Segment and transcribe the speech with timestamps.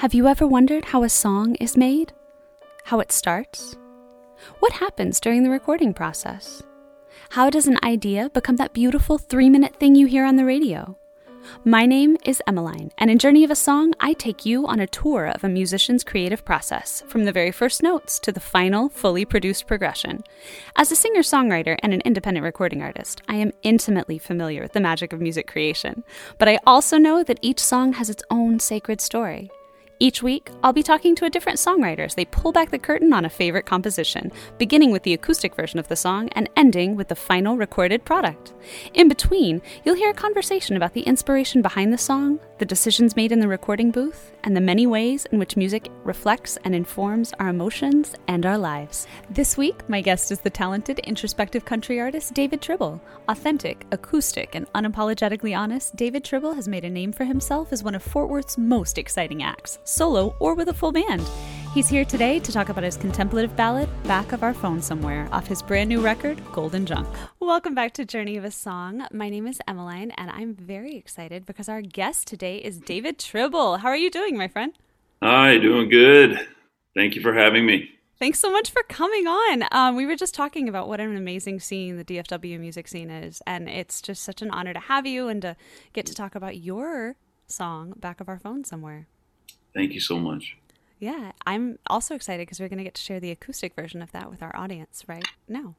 [0.00, 2.14] Have you ever wondered how a song is made?
[2.84, 3.76] How it starts?
[4.60, 6.62] What happens during the recording process?
[7.28, 10.96] How does an idea become that beautiful three minute thing you hear on the radio?
[11.66, 14.86] My name is Emmeline, and in Journey of a Song, I take you on a
[14.86, 19.26] tour of a musician's creative process, from the very first notes to the final, fully
[19.26, 20.24] produced progression.
[20.76, 24.80] As a singer songwriter and an independent recording artist, I am intimately familiar with the
[24.80, 26.04] magic of music creation,
[26.38, 29.50] but I also know that each song has its own sacred story.
[30.02, 33.12] Each week, I'll be talking to a different songwriter as they pull back the curtain
[33.12, 37.08] on a favorite composition, beginning with the acoustic version of the song and ending with
[37.08, 38.54] the final recorded product.
[38.94, 43.30] In between, you'll hear a conversation about the inspiration behind the song, the decisions made
[43.30, 47.48] in the recording booth, and the many ways in which music reflects and informs our
[47.48, 49.06] emotions and our lives.
[49.28, 53.02] This week, my guest is the talented, introspective country artist David Tribble.
[53.28, 57.94] Authentic, acoustic, and unapologetically honest, David Tribble has made a name for himself as one
[57.94, 61.28] of Fort Worth's most exciting acts, solo or with a full band.
[61.74, 65.46] He's here today to talk about his contemplative ballad, Back of Our Phone Somewhere, off
[65.46, 67.06] his brand new record, Golden Junk.
[67.38, 69.06] Welcome back to Journey of a Song.
[69.12, 73.76] My name is Emmeline, and I'm very excited because our guest today is David Tribble.
[73.76, 74.72] How are you doing, my friend?
[75.22, 76.44] Hi, doing good.
[76.96, 77.88] Thank you for having me.
[78.18, 79.64] Thanks so much for coming on.
[79.70, 83.42] Um, we were just talking about what an amazing scene the DFW music scene is,
[83.46, 85.56] and it's just such an honor to have you and to
[85.92, 87.14] get to talk about your
[87.46, 89.06] song, Back of Our Phone Somewhere.
[89.74, 90.56] Thank you so much.
[90.98, 94.12] Yeah, I'm also excited because we're going to get to share the acoustic version of
[94.12, 95.74] that with our audience right now.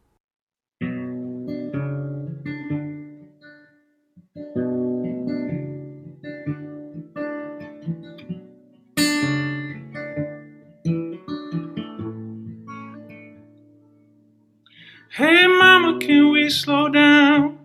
[15.13, 17.59] Hey, mama, can we slow down?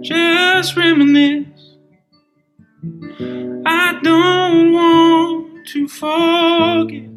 [0.00, 1.49] Just reminisce.
[6.00, 7.10] Forget.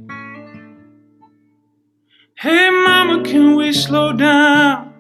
[2.36, 4.94] Hey, mama, can we slow down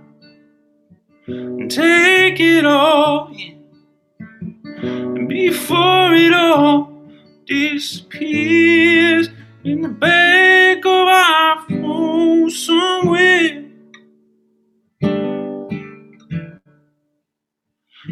[1.27, 6.93] and take it all in before it all
[7.45, 9.27] disappears
[9.65, 13.65] in the back of our phone somewhere?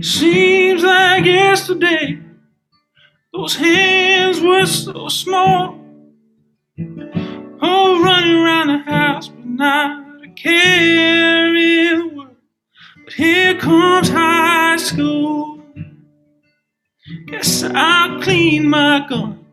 [0.01, 2.20] Seems like yesterday.
[3.41, 5.75] Those hands were so small.
[7.59, 12.35] Oh, running around the house, but not a care in the world.
[13.03, 15.59] But here comes high school.
[17.25, 19.43] Guess I'll clean my gun.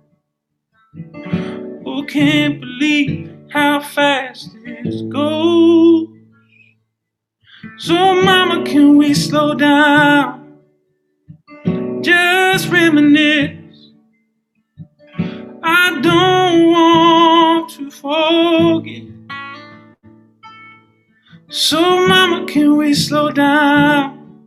[1.87, 6.09] Oh, can't believe how fast it goes.
[7.79, 10.59] So, mama, can we slow down?
[12.03, 13.58] Just reminisce.
[15.71, 19.03] I don't want to forget.
[21.51, 24.39] So, mama, can we slow down?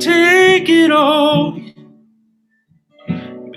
[0.00, 1.60] Take it all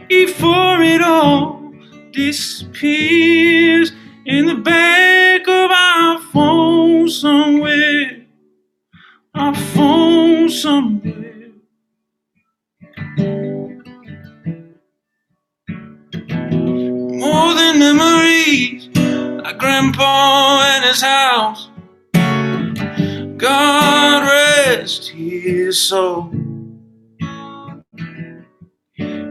[0.09, 1.73] before it all
[2.11, 3.93] disappears
[4.25, 8.25] in the back of our phone somewhere.
[9.35, 11.18] Our phone somewhere.
[19.79, 21.69] Grandpa and his house.
[23.37, 26.33] God rest his soul.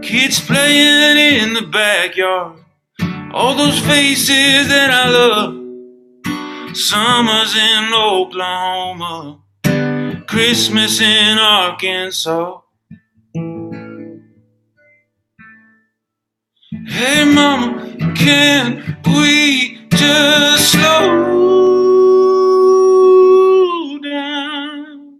[0.00, 2.60] Kids playing in the backyard.
[3.34, 6.74] All those faces that I love.
[6.74, 9.42] Summers in Oklahoma.
[10.26, 12.60] Christmas in Arkansas.
[16.86, 21.18] Hey mama, can we just slow
[23.98, 25.18] down?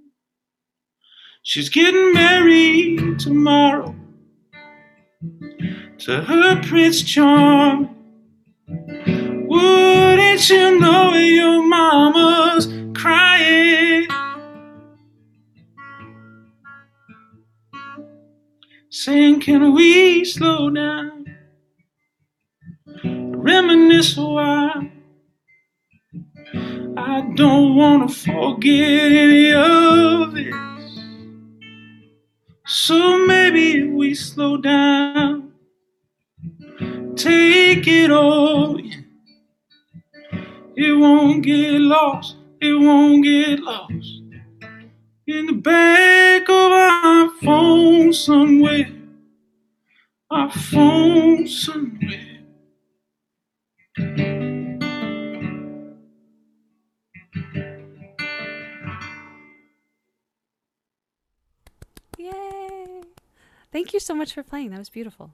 [1.42, 3.96] She's getting married tomorrow
[5.98, 7.96] to her Prince Charming.
[9.48, 14.06] Wouldn't you know your mama's crying?
[18.90, 21.17] Saying, can we slow down?
[23.48, 24.82] Reminisce a while.
[26.96, 30.54] I don't want to forget any of this.
[32.66, 35.52] So maybe we slow down,
[37.16, 39.06] take it all in.
[40.76, 44.22] It won't get lost, it won't get lost
[45.26, 48.90] in the back of our phone somewhere.
[50.30, 52.37] our phone somewhere.
[62.16, 63.02] Yay!
[63.72, 64.70] Thank you so much for playing.
[64.70, 65.30] That was beautiful.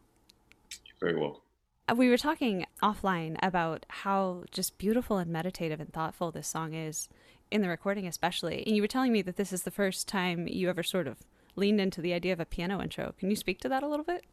[0.87, 1.43] You're very welcome.
[1.89, 6.75] Uh, We were talking offline about how just beautiful and meditative and thoughtful this song
[6.75, 7.09] is
[7.51, 8.65] in the recording, especially.
[8.67, 11.19] And you were telling me that this is the first time you ever sort of
[11.57, 13.15] leaned into the idea of a piano intro.
[13.19, 14.25] Can you speak to that a little bit?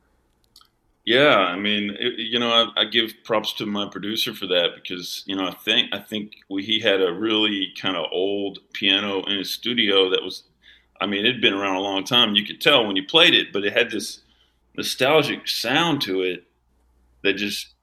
[1.06, 4.69] Yeah, I mean, it, you know, I, I give props to my producer for that
[4.75, 8.59] because you know I think I think we, he had a really kind of old
[8.74, 10.44] piano in his studio that was,
[11.00, 12.36] I mean, it'd been around a long time.
[12.36, 14.21] You could tell when you played it, but it had this
[14.77, 16.45] nostalgic sound to it
[17.24, 17.75] that just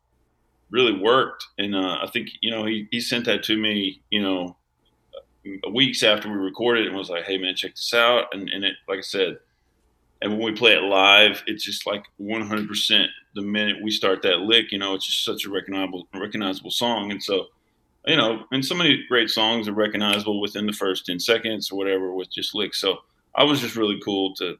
[0.70, 1.47] really worked.
[1.59, 4.56] And uh, I think you know he he sent that to me, you know,
[5.70, 8.65] weeks after we recorded it and was like, "Hey man, check this out." And and
[8.65, 9.38] it, like I said,
[10.20, 13.06] and when we play it live, it's just like 100%.
[13.35, 17.12] The minute we start that lick, you know, it's just such a recognizable recognizable song.
[17.12, 17.47] And so,
[18.05, 21.76] you know, and so many great songs are recognizable within the first 10 seconds or
[21.79, 22.81] whatever with just licks.
[22.81, 22.99] So
[23.37, 24.59] I was just really cool to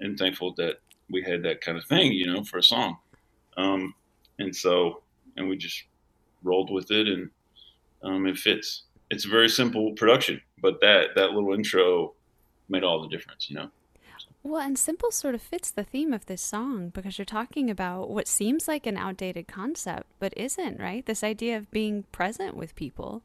[0.00, 0.80] and thankful that
[1.10, 2.98] we had that kind of thing, you know, for a song.
[3.56, 3.94] Um,
[4.38, 5.02] and so,
[5.36, 5.84] and we just
[6.42, 7.30] rolled with it and
[8.02, 8.82] um, it fits.
[9.10, 12.14] It's a very simple production, but that that little intro
[12.68, 13.70] made all the difference, you know.
[14.48, 18.08] Well, and simple sort of fits the theme of this song because you're talking about
[18.08, 21.04] what seems like an outdated concept, but isn't, right?
[21.04, 23.22] This idea of being present with people.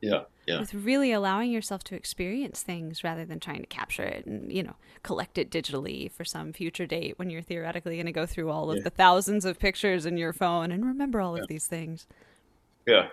[0.00, 0.58] Yeah, yeah.
[0.58, 4.64] With really allowing yourself to experience things rather than trying to capture it and, you
[4.64, 4.74] know,
[5.04, 8.68] collect it digitally for some future date when you're theoretically going to go through all
[8.72, 8.82] of Yeah.
[8.82, 11.42] the thousands of pictures in your phone and remember all Yeah.
[11.44, 12.08] of these things.
[12.84, 13.10] Yeah.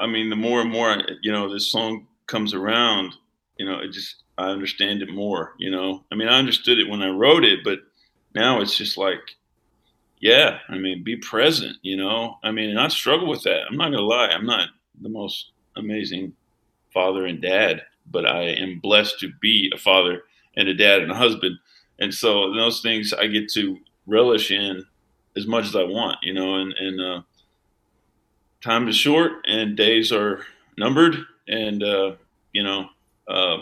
[0.00, 3.14] I mean, the more and more, you know, this song comes around,
[3.56, 6.04] you know, it just, I understand it more, you know.
[6.10, 7.80] I mean, I understood it when I wrote it, but
[8.34, 9.20] now it's just like,
[10.20, 12.38] yeah, I mean, be present, you know.
[12.42, 13.62] I mean, and I struggle with that.
[13.68, 14.28] I'm not to lie.
[14.28, 14.68] I'm not
[15.00, 16.32] the most amazing
[16.92, 20.22] father and dad, but I am blessed to be a father
[20.56, 21.58] and a dad and a husband.
[21.98, 24.84] And so those things I get to relish in
[25.36, 27.22] as much as I want, you know, and, and, uh,
[28.62, 30.44] time is short and days are
[30.78, 31.16] numbered
[31.48, 32.12] and uh,
[32.52, 32.88] you know
[33.28, 33.58] uh,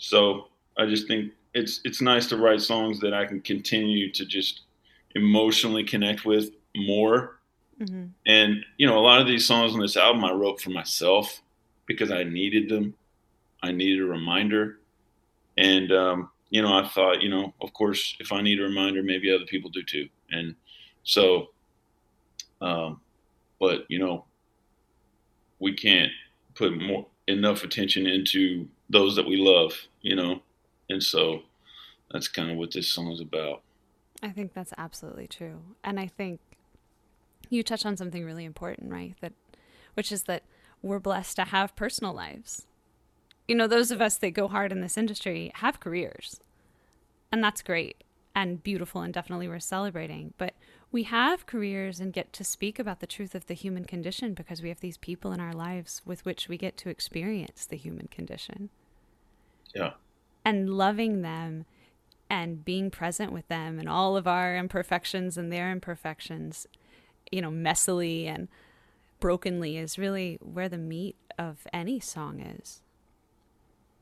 [0.00, 0.48] so
[0.78, 4.62] i just think it's it's nice to write songs that i can continue to just
[5.14, 7.38] emotionally connect with more.
[7.78, 10.70] Hmm and you know a lot of these songs on this album i wrote for
[10.70, 11.40] myself
[11.86, 12.94] because i needed them.
[13.62, 14.78] I needed a reminder.
[15.58, 19.02] And um, you know i thought you know of course if i need a reminder
[19.02, 20.08] maybe other people do too.
[20.30, 20.54] And
[21.02, 21.48] so
[22.60, 23.00] um,
[23.58, 24.24] but you know
[25.58, 26.12] we can't
[26.54, 29.72] put more enough attention into those that we love
[30.02, 30.42] you know
[30.88, 31.42] and so
[32.10, 33.62] that's kind of what this song is about
[34.22, 35.60] I think that's absolutely true.
[35.82, 36.40] And I think
[37.48, 39.14] you touch on something really important, right?
[39.20, 39.32] That
[39.94, 40.44] which is that
[40.82, 42.66] we're blessed to have personal lives.
[43.48, 46.40] You know, those of us that go hard in this industry have careers.
[47.32, 48.04] And that's great
[48.34, 50.34] and beautiful and definitely worth celebrating.
[50.38, 50.54] But
[50.92, 54.62] we have careers and get to speak about the truth of the human condition because
[54.62, 58.08] we have these people in our lives with which we get to experience the human
[58.08, 58.70] condition
[59.74, 59.92] yeah.
[60.44, 61.66] and loving them
[62.28, 66.66] and being present with them and all of our imperfections and their imperfections,
[67.32, 68.48] you know, messily and
[69.18, 72.80] brokenly is really where the meat of any song is.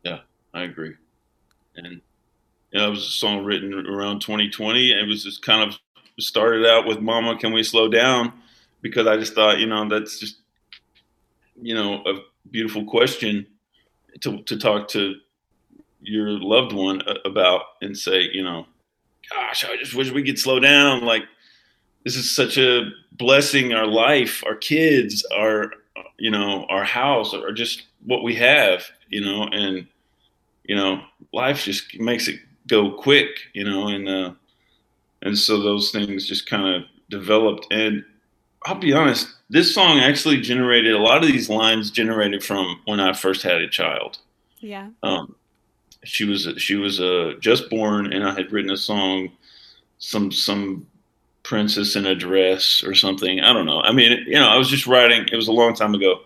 [0.03, 0.21] yeah
[0.55, 0.95] i agree.
[1.77, 2.01] And
[2.73, 5.79] you know it was a song written around 2020 and it was just kind of
[6.19, 8.33] started out with mama can we slow down?
[8.81, 10.39] Because i just thought you know that's just
[11.61, 12.21] you know a
[12.51, 13.47] beautiful question
[14.21, 15.17] to, to talk to
[16.01, 18.67] your loved one about and say you know
[19.31, 21.05] gosh i just wish we could slow down.
[21.05, 21.25] Like
[22.05, 25.73] this is such a blessing our life our kids our
[26.19, 29.87] you know our house or just what we have you know and
[30.65, 31.01] you know
[31.33, 34.33] life just makes it go quick you know and uh
[35.23, 37.67] and so those things just kind of developed.
[37.71, 38.05] And
[38.67, 43.01] i'll be honest this song actually generated a lot of these lines generated from when
[43.01, 44.19] i first had a child.
[44.61, 44.89] Yeah.
[45.03, 45.37] um,
[46.09, 49.31] she was she was uh, just born, and I had written a song,
[49.99, 50.87] some some
[51.43, 53.41] princess in a dress or something.
[53.41, 53.81] I don't know.
[53.81, 55.27] I mean, you know, I was just writing.
[55.31, 56.21] It was a long time ago,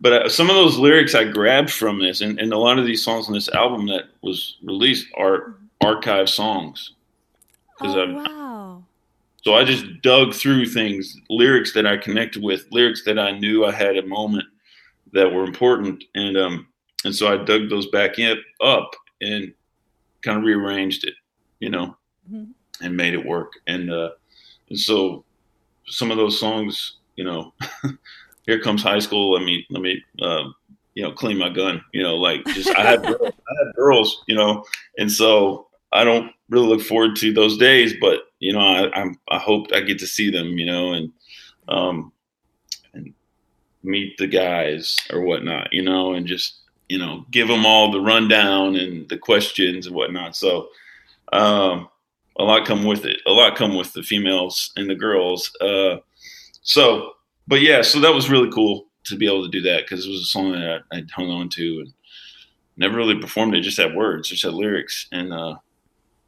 [0.00, 2.86] but uh, some of those lyrics I grabbed from this, and, and a lot of
[2.86, 6.92] these songs on this album that was released are archive songs.
[7.80, 8.84] Oh, I'm- wow.
[9.42, 13.66] So I just dug through things, lyrics that I connected with, lyrics that I knew
[13.66, 14.44] I had a moment
[15.12, 16.66] that were important, and um,
[17.04, 19.52] and so I dug those back in, up and
[20.22, 21.14] kind of rearranged it,
[21.60, 21.96] you know,
[22.30, 22.48] Mhm.
[22.82, 23.52] and made it work.
[23.66, 24.10] And uh,
[24.68, 25.24] and so
[25.86, 27.52] some of those songs, you know,
[28.46, 29.32] here comes high school.
[29.32, 30.44] Let me let me uh,
[30.94, 31.82] you know clean my gun.
[31.92, 34.64] You know, like just I had girls, I had girls, you know,
[34.98, 39.18] and so I don't really look forward to those days, but you know, I, I'm
[39.30, 41.12] I hope I get to see them, you know, and
[41.68, 42.12] um,
[42.94, 43.12] and
[43.82, 46.60] meet the guys or whatnot, you know, and just
[46.94, 50.36] you know give them all the rundown and the questions and whatnot.
[50.36, 50.68] So
[51.32, 51.88] um,
[52.38, 53.18] a lot come with it.
[53.26, 55.50] A lot come with the females and the girls.
[55.60, 55.96] Uh,
[56.62, 57.14] so,
[57.48, 60.10] but yeah, so that was really cool to be able to do that because it
[60.10, 61.92] was a song that I, I hung on to and
[62.76, 63.62] never really performed it.
[63.62, 65.56] Just had words, just had lyrics, and uh,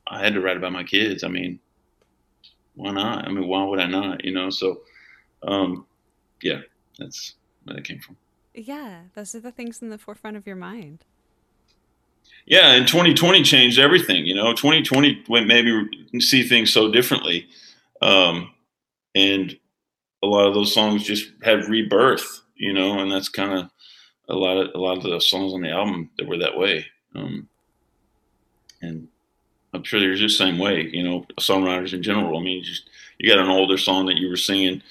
[0.09, 1.23] I had to write about my kids.
[1.23, 1.61] I mean,
[2.75, 3.25] why not?
[3.25, 4.25] I mean, why would I not?
[4.25, 4.81] You know, so
[5.45, 5.87] um,
[6.43, 6.59] yeah,
[6.99, 8.17] that's where that came from.
[8.57, 11.05] Yeah, those are the things in the forefront of your mind.
[12.47, 14.25] Yeah, and 2020 changed everything.
[14.25, 15.89] You know, 2020 went maybe
[16.21, 17.49] see things so differently,
[18.01, 18.53] um,
[19.15, 19.57] and
[20.23, 22.43] a lot of those songs just had rebirth.
[22.55, 23.71] You know, and that's kind of
[24.29, 26.87] a lot of a lot of the songs on the album that were that way.
[27.15, 27.49] Um,
[28.81, 29.09] and
[29.75, 30.89] I'm sure they're just the same way.
[30.91, 32.39] You know, songwriters in general.
[32.39, 34.83] I mean, just you got an older song that you were singing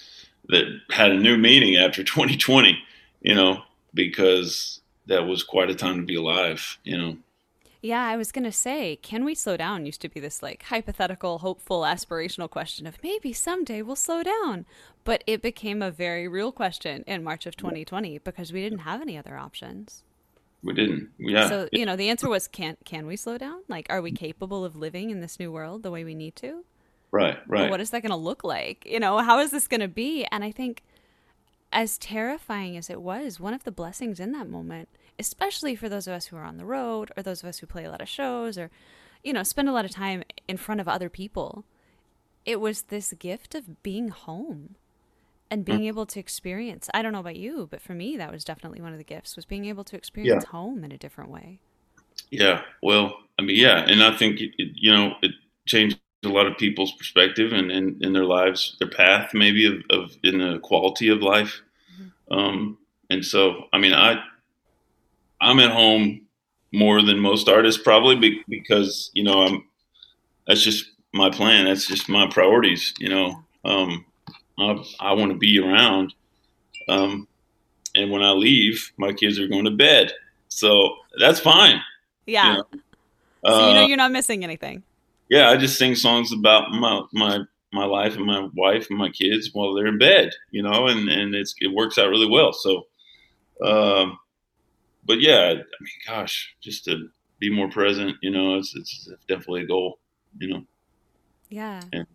[0.50, 2.78] that had a new meaning after 2020.
[3.26, 6.78] You know, because that was quite a time to be alive.
[6.84, 7.18] You know.
[7.82, 9.86] Yeah, I was going to say, can we slow down?
[9.86, 14.66] Used to be this like hypothetical, hopeful, aspirational question of maybe someday we'll slow down.
[15.04, 19.02] But it became a very real question in March of 2020 because we didn't have
[19.02, 20.04] any other options.
[20.64, 21.10] We didn't.
[21.18, 21.50] Yeah.
[21.50, 23.62] So, you know, the answer was can can we slow down?
[23.68, 26.64] Like are we capable of living in this new world the way we need to?
[27.12, 27.72] Right, right.
[27.72, 28.86] What is that going to look like?
[28.86, 30.26] You know, how is this going to be?
[30.32, 30.84] And I think
[31.76, 34.90] as terrifying as it was, one of the blessings in that moment
[35.20, 37.68] especially for those of us who are on the road or those of us who
[37.68, 38.70] play a lot of shows or
[39.24, 41.66] you know spend a lot of time in front of other people
[42.46, 44.76] it was this gift of being home
[45.50, 45.88] and being mm.
[45.88, 48.92] able to experience i don't know about you but for me that was definitely one
[48.92, 50.52] of the gifts was being able to experience yeah.
[50.52, 51.60] home in a different way
[52.30, 55.32] yeah well i mean yeah and i think it, you know it
[55.66, 59.74] changed a lot of people's perspective and in, in, their lives their path maybe of,
[59.90, 61.62] of in the quality of life
[62.00, 62.34] mm-hmm.
[62.34, 62.78] um,
[63.10, 64.22] and so i mean i
[65.42, 66.22] I'm at home
[66.72, 69.64] more than most artists probably because you know I'm
[70.48, 71.66] that's just my plan.
[71.66, 72.94] That's just my priorities.
[73.00, 74.06] You know, um,
[74.60, 76.14] I, I want to be around,
[76.88, 77.28] um,
[77.96, 80.14] and when I leave, my kids are going to bed,
[80.50, 81.82] so that's fine.
[82.26, 82.52] Yeah.
[82.52, 82.66] You know?
[83.46, 84.82] So you know uh, you're not missing anything.
[85.30, 87.40] Yeah, I just sing songs about my my
[87.74, 90.32] my life and my wife and my kids while they're in bed.
[90.52, 92.54] You know, and and it's it works out really well.
[92.54, 92.88] So.
[93.66, 94.20] Um,
[95.06, 97.08] but yeah, I mean, gosh, just to
[97.40, 100.00] be more present, you know, it's it's definitely a goal,
[100.40, 100.64] you know.
[101.50, 101.82] Yeah.
[101.94, 102.08] And,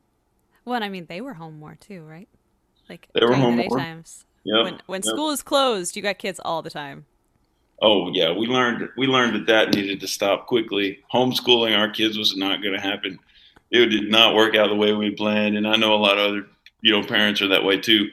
[0.64, 2.28] well, and I mean, they were home more too, right?
[2.88, 4.26] Like they were home the times.
[4.44, 4.64] Yeah.
[4.64, 5.12] When when yep.
[5.12, 7.06] school is closed, you got kids all the time.
[7.82, 11.00] Oh yeah, we learned we learned that that needed to stop quickly.
[11.12, 13.18] Homeschooling our kids was not going to happen.
[13.70, 16.26] It did not work out the way we planned, and I know a lot of
[16.26, 16.46] other
[16.82, 18.08] you know parents are that way too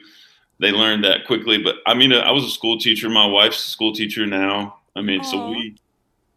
[0.60, 1.62] they learned that quickly.
[1.62, 3.08] But I mean, I was a school teacher.
[3.08, 4.78] My wife's a school teacher now.
[4.96, 5.30] I mean, Aww.
[5.30, 5.76] so we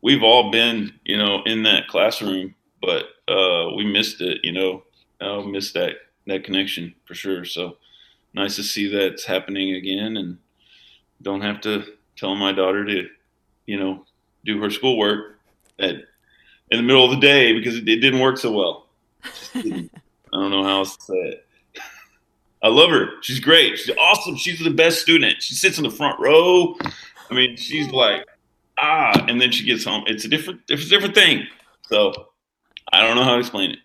[0.02, 4.40] we've all been, you know, in that classroom, but uh, we missed it.
[4.44, 4.84] You know,
[5.20, 5.96] I missed that
[6.28, 7.46] that connection for sure.
[7.46, 7.78] So
[8.34, 10.38] nice to see that's happening again, and
[11.22, 11.86] don't have to
[12.16, 13.08] tell my daughter to,
[13.65, 14.06] you know,
[14.46, 15.39] do her schoolwork
[15.80, 15.96] at
[16.72, 18.88] in the middle of the day because it, it didn't work so well.
[19.56, 19.89] I
[20.34, 21.46] don't know how else to say it.
[22.63, 23.22] I love her.
[23.22, 23.77] She's great.
[23.77, 24.36] She's awesome.
[24.36, 25.41] She's the best student.
[25.41, 26.77] She sits in the front row.
[27.30, 28.25] I mean, she's like,
[28.80, 30.03] ah, and then she gets home.
[30.08, 31.48] It's a different, it's a different thing.
[31.88, 32.13] So
[32.94, 33.80] I don't know how to explain it.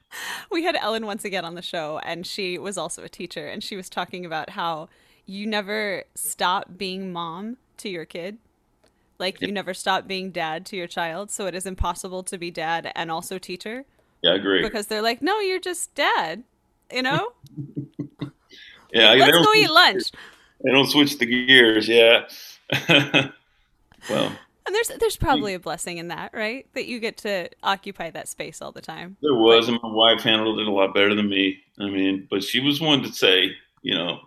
[0.50, 3.62] We had Ellen once again on the show, and she was also a teacher, and
[3.62, 4.88] she was talking about how
[5.26, 8.38] you never stop being mom to your kid.
[9.18, 12.50] Like you never stop being dad to your child, so it is impossible to be
[12.50, 13.84] dad and also teacher.
[14.22, 14.62] Yeah, I agree.
[14.62, 16.44] Because they're like, no, you're just dad,
[16.92, 17.32] you know.
[18.92, 20.04] Yeah, let's go eat lunch.
[20.64, 21.88] They don't switch the gears.
[21.88, 22.26] Yeah.
[24.10, 24.32] well.
[24.66, 26.66] And there's there's probably a blessing in that, right?
[26.74, 29.16] That you get to occupy that space all the time.
[29.22, 31.58] There was, and my wife handled it a lot better than me.
[31.78, 34.20] I mean, but she was one to say, you know,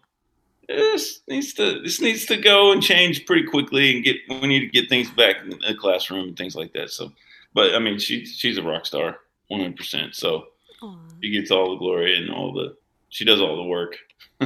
[0.70, 4.60] this needs to this needs to go and change pretty quickly, and get we need
[4.62, 6.92] to get things back in the classroom and things like that.
[6.92, 7.12] So,
[7.54, 10.16] but I mean, she she's a rock star, one hundred percent.
[10.16, 10.48] So
[10.82, 11.00] Aww.
[11.22, 12.76] she gets all the glory and all the
[13.10, 13.98] she does all the work.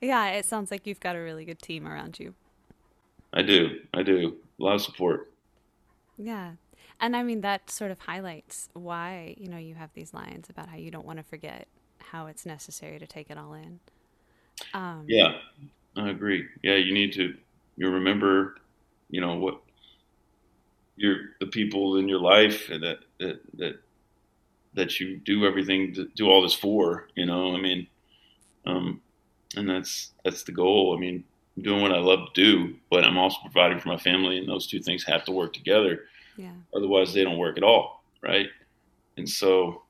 [0.00, 2.34] yeah, it sounds like you've got a really good team around you.
[3.34, 3.80] I do.
[3.92, 4.36] I do.
[4.58, 5.30] A lot of support.
[6.16, 6.52] Yeah.
[6.98, 10.70] And I mean that sort of highlights why, you know, you have these lines about
[10.70, 11.68] how you don't want to forget
[11.98, 13.80] how it's necessary to take it all in.
[14.74, 15.38] Um, Yeah,
[15.96, 16.46] I agree.
[16.62, 17.34] Yeah, you need to
[17.76, 18.56] you remember,
[19.10, 19.60] you know what
[20.96, 23.80] your the people in your life that that that
[24.74, 27.08] that you do everything to do all this for.
[27.14, 27.86] You know, I mean,
[28.66, 29.00] um,
[29.56, 30.94] and that's that's the goal.
[30.96, 31.24] I mean,
[31.56, 34.48] I'm doing what I love to do, but I'm also providing for my family, and
[34.48, 36.04] those two things have to work together.
[36.36, 36.52] Yeah.
[36.74, 38.48] Otherwise, they don't work at all, right?
[39.16, 39.82] And so,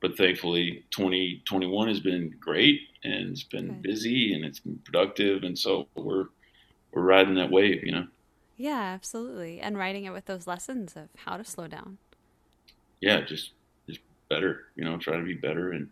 [0.00, 5.58] but thankfully, 2021 has been great, and it's been busy, and it's been productive, and
[5.58, 6.26] so we're
[6.92, 8.06] we're riding that wave, you know.
[8.56, 9.60] Yeah, absolutely.
[9.60, 11.98] And writing it with those lessons of how to slow down.
[13.00, 13.52] Yeah, just
[13.88, 14.98] just better, you know.
[14.98, 15.88] Try to be better and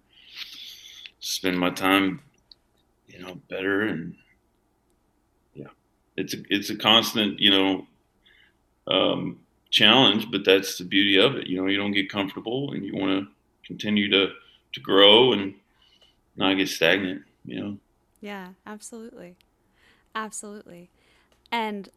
[1.20, 2.22] spend my time,
[3.08, 4.14] you know, better, and
[5.54, 5.68] yeah,
[6.16, 7.86] it's a it's a constant, you know,
[8.86, 11.48] um, challenge, but that's the beauty of it.
[11.48, 13.32] You know, you don't get comfortable, and you want to
[13.66, 14.28] continue to
[14.73, 15.54] to grow and
[16.37, 17.23] not get stagnant.
[17.44, 17.78] You know.
[18.20, 19.37] Yeah, absolutely.
[20.14, 20.90] Absolutely.
[21.52, 21.88] And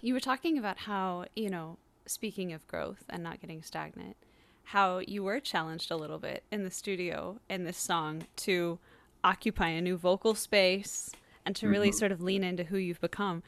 [0.00, 4.16] you were talking about how, you know, speaking of growth and not getting stagnant,
[4.64, 8.78] how you were challenged a little bit in the studio in this song to
[9.24, 11.10] occupy a new vocal space
[11.44, 11.96] and to really mm-hmm.
[11.96, 13.42] sort of lean into who you've become.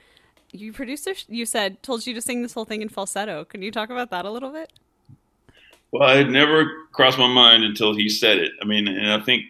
[0.53, 3.45] Your producer, you said, told you to sing this whole thing in falsetto.
[3.45, 4.73] Can you talk about that a little bit?
[5.93, 8.53] Well, it never crossed my mind until he said it.
[8.63, 9.45] I mean, and I think,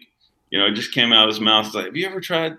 [0.50, 1.66] you know, it just came out of his mouth.
[1.66, 2.56] It's like, have you ever tried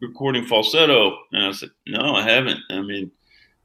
[0.00, 1.18] recording falsetto?
[1.32, 2.60] And I said, no, I haven't.
[2.70, 3.10] I mean,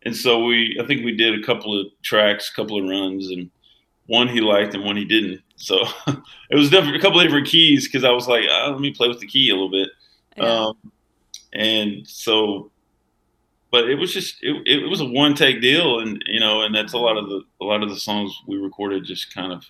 [0.03, 3.29] and so we, I think we did a couple of tracks, a couple of runs,
[3.29, 3.49] and
[4.07, 5.41] one he liked and one he didn't.
[5.55, 5.83] So
[6.49, 8.91] it was different, a couple of different keys because I was like, oh, let me
[8.91, 9.89] play with the key a little bit.
[10.35, 10.43] Yeah.
[10.43, 10.91] Um,
[11.53, 12.71] and so,
[13.77, 16.73] but it was just it, it was a one take deal, and you know, and
[16.73, 19.63] that's a lot of the a lot of the songs we recorded just kind of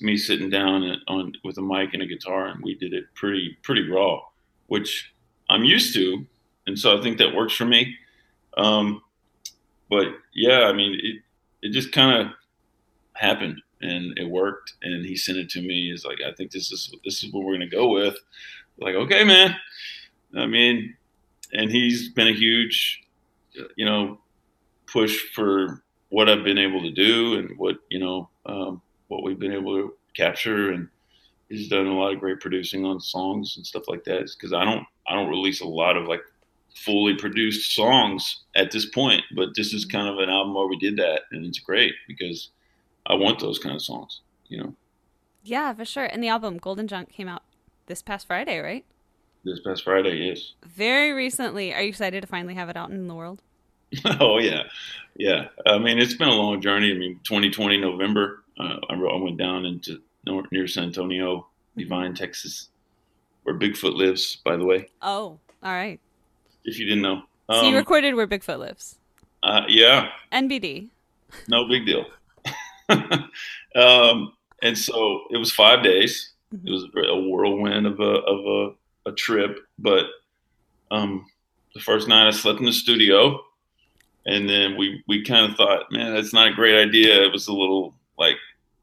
[0.00, 3.04] me sitting down and, on with a mic and a guitar, and we did it
[3.14, 4.20] pretty pretty raw,
[4.66, 5.14] which
[5.48, 6.26] I'm used to,
[6.66, 7.94] and so I think that works for me.
[8.56, 9.02] Um,
[9.88, 11.22] but yeah, I mean, it
[11.62, 12.32] it just kind of
[13.12, 15.92] happened and it worked, and he sent it to me.
[15.92, 18.16] He's like, I think this is this is what we're gonna go with.
[18.80, 19.54] Like, okay, man.
[20.36, 20.96] I mean,
[21.52, 23.00] and he's been a huge,
[23.76, 24.18] you know,
[24.86, 29.38] push for what I've been able to do and what you know um, what we've
[29.38, 30.88] been able to capture, and
[31.48, 34.30] he's done a lot of great producing on songs and stuff like that.
[34.38, 36.22] Because I don't I don't release a lot of like
[36.74, 40.78] fully produced songs at this point, but this is kind of an album where we
[40.78, 42.50] did that, and it's great because
[43.06, 44.74] I want those kind of songs, you know.
[45.42, 46.04] Yeah, for sure.
[46.04, 47.42] And the album Golden Junk came out
[47.86, 48.84] this past Friday, right?
[49.44, 50.52] This past Friday, yes.
[50.64, 51.72] Very recently.
[51.72, 53.42] Are you excited to finally have it out in the world?
[54.20, 54.64] oh yeah,
[55.16, 55.48] yeah.
[55.66, 56.90] I mean, it's been a long journey.
[56.90, 61.46] I mean, 2020 November, uh, I, I went down into nor- near San Antonio,
[61.76, 62.68] Devine, Texas,
[63.44, 64.36] where Bigfoot lives.
[64.44, 66.00] By the way, Oh, all right.
[66.64, 67.22] if you didn't know.
[67.50, 68.98] So you Um, recorded where Bigfoot lives.
[69.42, 70.88] uh, yeah, NBD.
[71.48, 72.04] no big deal.
[73.74, 76.32] um, and so it was five days.
[76.64, 78.46] It was a whirlwind of a of
[79.06, 79.58] a, a trip.
[79.78, 80.06] But
[80.90, 81.26] um,
[81.74, 83.40] the first night I slept in the studio,
[84.28, 87.22] and then we we kind of thought, man, that's not a great idea.
[87.22, 88.36] It was a little like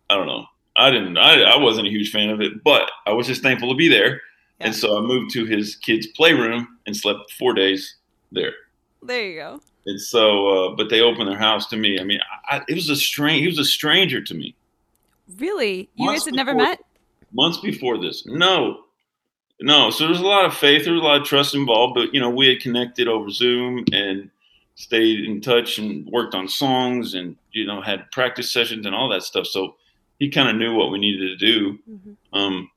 [0.10, 0.46] I don't know.
[0.78, 1.18] I didn't.
[1.18, 3.88] I, I wasn't a huge fan of it, but I was just thankful to be
[3.88, 4.22] there.
[4.60, 4.68] Yeah.
[4.68, 7.96] And so I moved to his kids' playroom and slept four days
[8.34, 8.52] there.
[9.02, 9.62] There you go.
[9.86, 11.98] And so, uh, but they opened their house to me.
[12.00, 13.42] I mean, I, it was a strange.
[13.42, 14.56] He was a stranger to me
[15.38, 15.90] Really?
[15.96, 16.82] You Months guys had never met?
[17.32, 18.26] months before this.
[18.26, 18.84] No,
[19.60, 19.90] no.
[19.90, 20.86] So there's a lot of faith.
[20.86, 21.96] There was a lot of trust involved.
[21.96, 24.30] But you know, we had connected over Zoom and
[24.76, 29.10] stayed in touch and worked on songs and you know had practice sessions and all
[29.10, 29.48] that stuff.
[29.48, 29.76] So
[30.20, 32.16] he kind of knew what we needed to do Mhm.
[32.34, 32.70] um,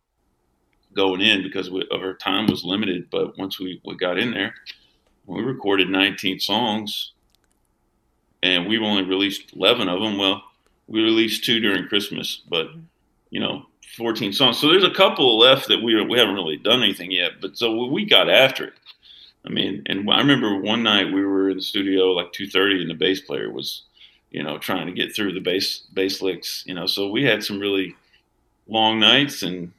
[0.95, 3.09] going in because we, of our time was limited.
[3.11, 4.55] But once we, we got in there,
[5.27, 7.13] we recorded 19 songs,
[8.43, 10.19] and we've only released 11 of them.
[10.19, 10.43] Well,
[10.87, 12.69] we released two during Christmas, but
[13.31, 14.59] you know, 14 songs.
[14.59, 17.41] So there's a couple left that we we haven't really done anything yet.
[17.41, 18.75] But so we got after it.
[19.49, 22.91] I mean, and I remember one night we were in the studio like 2:30, and
[22.91, 23.85] the bass player was,
[24.31, 26.65] you know, trying to get through the bass bass licks.
[26.67, 27.97] You know, so we had some really
[28.67, 29.73] long nights, and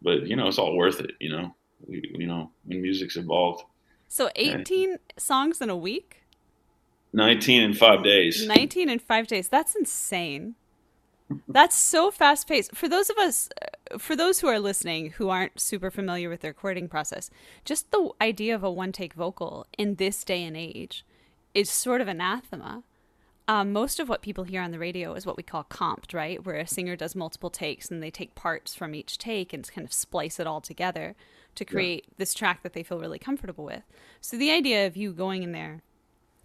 [0.00, 1.12] but you know, it's all worth it.
[1.18, 1.54] You know,
[1.86, 3.64] we, you know, when music's involved.
[4.08, 6.22] So 18 songs in a week?
[7.12, 8.46] 19 in five days.
[8.46, 9.48] 19 in five days.
[9.48, 10.54] That's insane.
[11.48, 12.74] That's so fast paced.
[12.74, 16.40] For those of us, uh, for those who are listening who aren't super familiar with
[16.40, 17.30] the recording process,
[17.64, 21.04] just the idea of a one take vocal in this day and age
[21.54, 22.84] is sort of anathema.
[23.48, 26.44] um, most of what people hear on the radio is what we call comped, right?
[26.44, 29.86] Where a singer does multiple takes and they take parts from each take and kind
[29.86, 31.14] of splice it all together
[31.54, 32.14] to create yeah.
[32.18, 33.82] this track that they feel really comfortable with.
[34.20, 35.82] So the idea of you going in there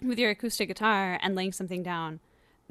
[0.03, 2.19] with your acoustic guitar and laying something down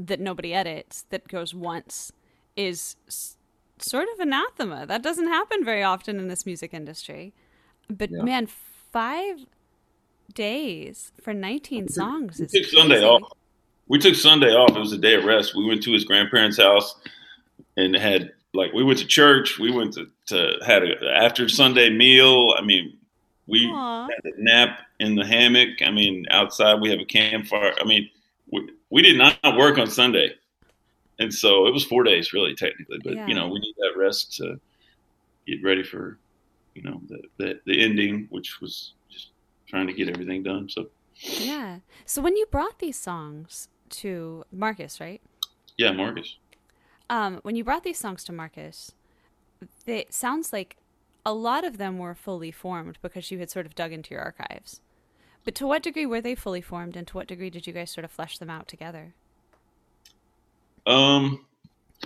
[0.06, 2.12] that nobody edits that goes once
[2.56, 3.36] is s-
[3.78, 4.86] sort of anathema.
[4.86, 7.32] That doesn't happen very often in this music industry.
[7.88, 8.22] But yeah.
[8.22, 9.46] man, five
[10.32, 13.32] days for 19 songs is took Sunday off.
[13.88, 14.76] We took Sunday off.
[14.76, 15.56] It was a day of rest.
[15.56, 16.94] We went to his grandparents' house
[17.76, 19.58] and had like we went to church.
[19.58, 22.54] We went to, to had a after Sunday meal.
[22.56, 22.96] I mean,
[23.46, 24.08] we Aww.
[24.08, 25.82] had a nap in the hammock.
[25.84, 27.74] I mean, outside we have a campfire.
[27.80, 28.08] I mean,
[28.52, 30.34] we, we did not work on Sunday,
[31.18, 32.98] and so it was four days really technically.
[33.02, 33.26] But yeah.
[33.26, 34.60] you know, we need that rest to
[35.46, 36.18] get ready for
[36.74, 39.28] you know the, the the ending, which was just
[39.66, 40.68] trying to get everything done.
[40.68, 41.78] So yeah.
[42.04, 45.20] So when you brought these songs to Marcus, right?
[45.76, 46.36] Yeah, Marcus.
[47.08, 48.92] Um, when you brought these songs to Marcus,
[49.86, 50.76] it sounds like
[51.26, 54.22] a lot of them were fully formed because you had sort of dug into your
[54.22, 54.80] archives.
[55.44, 57.90] But to what degree were they fully formed, and to what degree did you guys
[57.90, 59.14] sort of flesh them out together?
[60.86, 61.44] Um,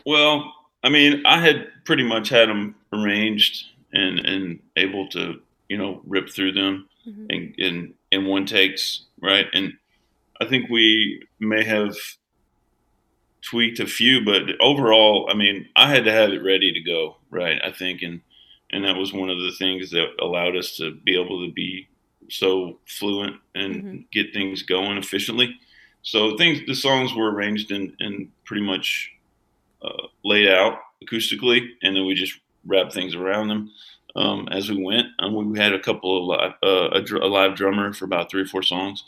[0.06, 5.78] well, I mean, I had pretty much had them arranged and and able to you
[5.78, 7.26] know rip through them mm-hmm.
[7.30, 9.46] in, in in one takes, right?
[9.52, 9.74] And
[10.40, 11.96] I think we may have
[13.42, 17.16] tweaked a few, but overall, I mean, I had to have it ready to go,
[17.30, 17.60] right?
[17.62, 18.20] I think, and
[18.70, 21.88] and that was one of the things that allowed us to be able to be
[22.30, 23.96] so fluent and mm-hmm.
[24.12, 25.56] get things going efficiently.
[26.02, 29.10] So things, the songs were arranged and, and pretty much
[29.82, 33.70] uh, laid out acoustically, and then we just wrapped things around them
[34.16, 35.06] um, as we went.
[35.18, 38.42] And we had a couple of live, uh, a, a, live drummer for about three
[38.42, 39.04] or four songs.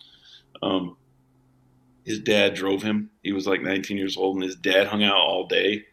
[0.62, 0.96] Um,
[2.04, 3.10] his dad drove him.
[3.22, 5.84] He was like 19 years old, and his dad hung out all day.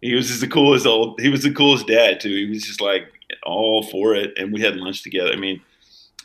[0.00, 1.20] He was just the coolest old.
[1.20, 2.34] He was the coolest dad too.
[2.34, 3.06] He was just like
[3.44, 5.32] all for it, and we had lunch together.
[5.32, 5.62] I mean,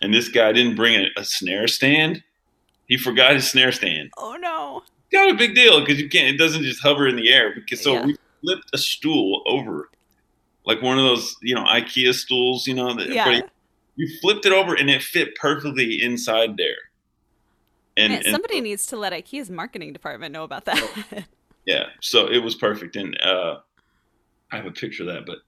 [0.02, 2.24] and this guy didn't bring a, a snare stand.
[2.88, 4.12] He forgot his snare stand.
[4.18, 4.84] Oh no!
[5.12, 6.34] Got a big deal because you can't.
[6.34, 7.54] It doesn't just hover in the air.
[7.54, 8.06] Because so yeah.
[8.06, 9.90] we flipped a stool over,
[10.66, 12.68] like one of those you know IKEA stools.
[12.68, 13.42] You know that yeah.
[13.98, 16.76] You flipped it over and it fit perfectly inside there.
[17.98, 21.26] And, Man, somebody and, needs to let IKEA's marketing department know about that.
[21.66, 23.58] yeah, so it was perfect, and uh,
[24.52, 25.26] I have a picture of that.
[25.26, 25.40] But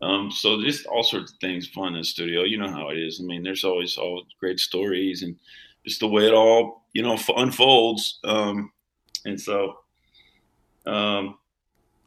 [0.00, 2.44] um, so just all sorts of things fun in the studio.
[2.44, 3.20] You know how it is.
[3.20, 5.36] I mean, there's always all great stories and
[5.84, 8.18] just the way it all you know unfolds.
[8.24, 8.72] Um,
[9.24, 9.78] and so,
[10.86, 11.38] um,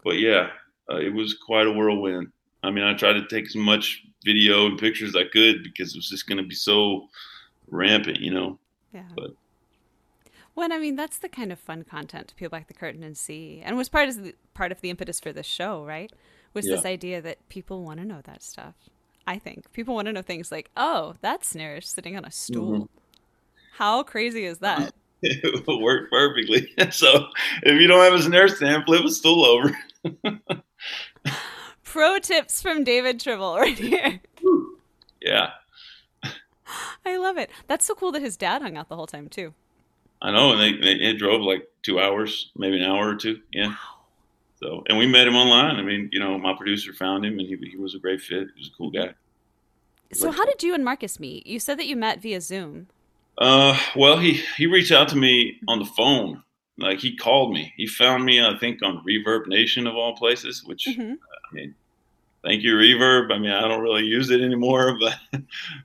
[0.04, 0.50] but yeah,
[0.90, 2.32] uh, it was quite a whirlwind.
[2.64, 5.94] I mean, I tried to take as much video and pictures as I could because
[5.94, 7.10] it was just going to be so
[7.68, 8.60] rampant, you know.
[8.94, 9.04] Yeah.
[9.16, 9.32] But
[10.56, 13.18] well, I mean, that's the kind of fun content to peel back the curtain and
[13.18, 16.12] see, and was part of the part of the impetus for this show, right?
[16.54, 16.76] Was yeah.
[16.76, 18.76] this idea that people want to know that stuff.
[19.28, 22.32] I think people want to know things like, oh, that snare is sitting on a
[22.32, 22.72] stool.
[22.72, 22.84] Mm-hmm.
[23.74, 24.94] How crazy is that?
[25.22, 26.72] it will work perfectly.
[26.92, 27.28] so
[27.64, 29.78] if you don't have a snare stand, flip a stool over.
[31.84, 34.20] Pro tips from David Tribble right here.
[35.22, 35.52] Yeah.
[37.06, 37.50] I love it.
[37.68, 39.54] That's so cool that his dad hung out the whole time too.
[40.22, 43.42] I know, and they, they it drove like two hours, maybe an hour or two.
[43.52, 43.70] Yeah.
[43.70, 43.76] Wow.
[44.62, 45.78] So, and we met him online.
[45.78, 48.48] I mean, you know, my producer found him, and he he was a great fit.
[48.56, 49.14] He was a cool guy.
[50.14, 51.48] So, how did you and Marcus meet?
[51.48, 52.88] You said that you met via Zoom.
[53.38, 56.44] Uh, well, he he reached out to me on the phone.
[56.78, 57.74] Like he called me.
[57.76, 60.64] He found me, I think, on Reverb Nation of all places.
[60.64, 61.14] Which mm-hmm.
[61.14, 61.74] I mean,
[62.44, 63.32] thank you, Reverb.
[63.34, 64.98] I mean, I don't really use it anymore,
[65.32, 65.42] but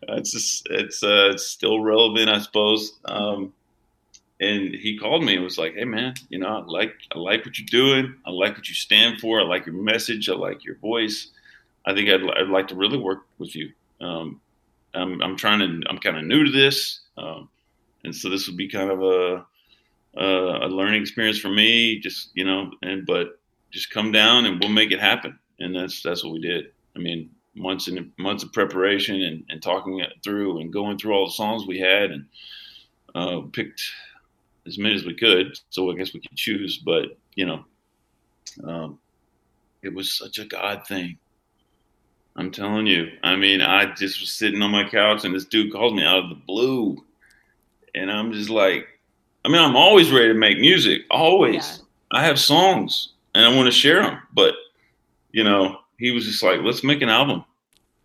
[0.09, 2.99] it's just it's uh, it's still relevant, I suppose.
[3.07, 3.55] Um,
[4.40, 7.44] and he called me and was like, "Hey man, you know, I like I like
[7.44, 8.14] what you're doing.
[8.27, 9.40] I like what you stand for.
[9.40, 10.29] I like your message.
[10.29, 11.29] I like your voice.
[11.87, 13.70] I think I'd, I'd like to really work with you.
[14.01, 14.40] Um,
[14.94, 15.88] I'm, I'm trying to.
[15.88, 17.49] I'm kind of new to this, um,
[18.05, 19.46] and so this would be kind of a,
[20.16, 21.99] a, a learning experience for me.
[21.99, 23.38] Just you know, and but
[23.70, 25.38] just come down and we'll make it happen.
[25.61, 26.72] And that's that's what we did.
[26.94, 31.14] I mean, months and months of preparation and, and talking it through and going through
[31.14, 32.27] all the songs we had and
[33.14, 33.83] uh, picked
[34.66, 35.59] as many as we could.
[35.70, 37.64] So I guess we could choose, but you know,
[38.64, 38.98] um,
[39.83, 41.18] it was such a God thing.
[42.37, 43.12] I'm telling you.
[43.22, 46.24] I mean, I just was sitting on my couch and this dude called me out
[46.24, 47.02] of the blue.
[47.94, 48.87] And I'm just like,
[49.44, 51.79] I mean, I'm always ready to make music, always.
[52.12, 52.18] Yeah.
[52.18, 54.20] I have songs and I want to share them.
[54.35, 54.55] But,
[55.33, 57.44] you know, he was just like, let's make an album.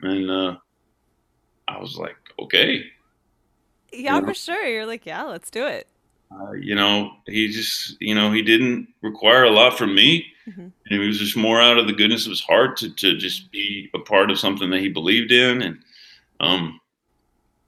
[0.02, 0.58] And uh,
[1.68, 2.86] I was like, okay.
[3.92, 4.28] Yeah, you know?
[4.28, 4.66] for sure.
[4.66, 5.88] You're like, yeah, let's do it.
[6.34, 10.26] Uh, you know, he just, you know, he didn't require a lot from me.
[10.48, 10.62] Mm-hmm.
[10.62, 13.52] And he was just more out of the goodness of his heart to, to just
[13.52, 15.80] be a part of something that he believed in and
[16.40, 16.80] um,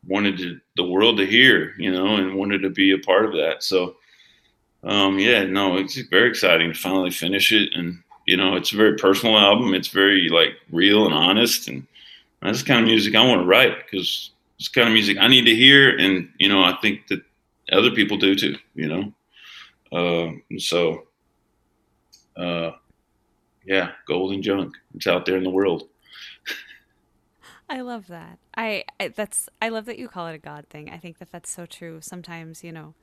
[0.08, 3.34] wanted to, the world to hear, you know, and wanted to be a part of
[3.34, 3.63] that.
[3.63, 3.97] So,
[4.84, 7.69] um, yeah, no, it's very exciting to finally finish it.
[7.73, 9.73] And, you know, it's a very personal album.
[9.73, 11.67] It's very like real and honest.
[11.67, 11.86] And
[12.41, 15.17] that's the kind of music I want to write because it's the kind of music
[15.19, 15.95] I need to hear.
[15.97, 17.21] And, you know, I think that
[17.73, 19.13] other people do too, you know?
[19.91, 21.07] Uh, so,
[22.38, 22.71] uh,
[23.65, 24.75] yeah, golden junk.
[24.95, 25.83] It's out there in the world.
[27.69, 28.39] I love that.
[28.55, 30.89] I, I, that's I love that you call it a God thing.
[30.89, 31.99] I think that that's so true.
[32.01, 32.93] Sometimes, you know,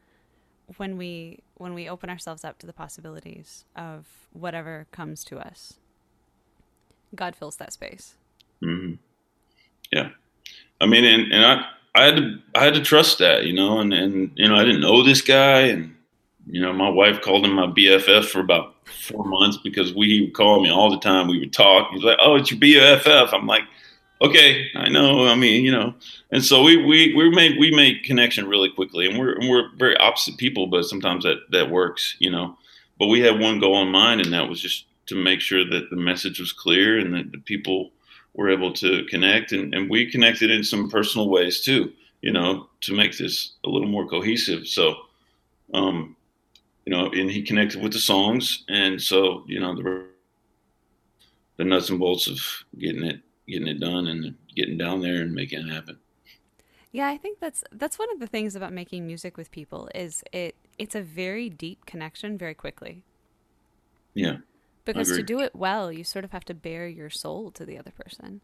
[0.76, 5.74] when we when we open ourselves up to the possibilities of whatever comes to us,
[7.14, 8.14] God fills that space.
[8.62, 8.94] Mm-hmm.
[9.90, 10.10] Yeah,
[10.80, 13.80] I mean, and and I I had to I had to trust that, you know,
[13.80, 15.94] and and you know I didn't know this guy, and
[16.46, 20.20] you know my wife called him my BFF for about four months because we he
[20.22, 21.28] would call me all the time.
[21.28, 21.90] We would talk.
[21.92, 23.64] He's like, "Oh, it's your BFF." I'm like,
[24.22, 25.26] "Okay, I know.
[25.26, 25.94] I mean, you know."
[26.30, 29.70] And so we we we made we made connection really quickly, and we're and we're
[29.76, 32.56] very opposite people, but sometimes that that works, you know.
[33.00, 35.90] But we had one goal in mind, and that was just to make sure that
[35.90, 37.90] the message was clear and that the people
[38.34, 42.68] were able to connect and, and we connected in some personal ways too, you know,
[42.80, 44.66] to make this a little more cohesive.
[44.66, 44.94] So,
[45.74, 46.16] um,
[46.86, 48.64] you know, and he connected with the songs.
[48.68, 50.06] And so, you know, the,
[51.56, 52.38] the nuts and bolts of
[52.78, 55.98] getting it, getting it done and getting down there and making it happen.
[56.92, 60.24] Yeah, I think that's that's one of the things about making music with people is
[60.32, 63.04] it it's a very deep connection very quickly.
[64.14, 64.38] Yeah.
[64.84, 67.78] Because to do it well, you sort of have to bare your soul to the
[67.78, 68.40] other person,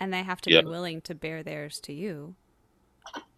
[0.00, 0.60] and they have to yeah.
[0.60, 2.34] be willing to bare theirs to you.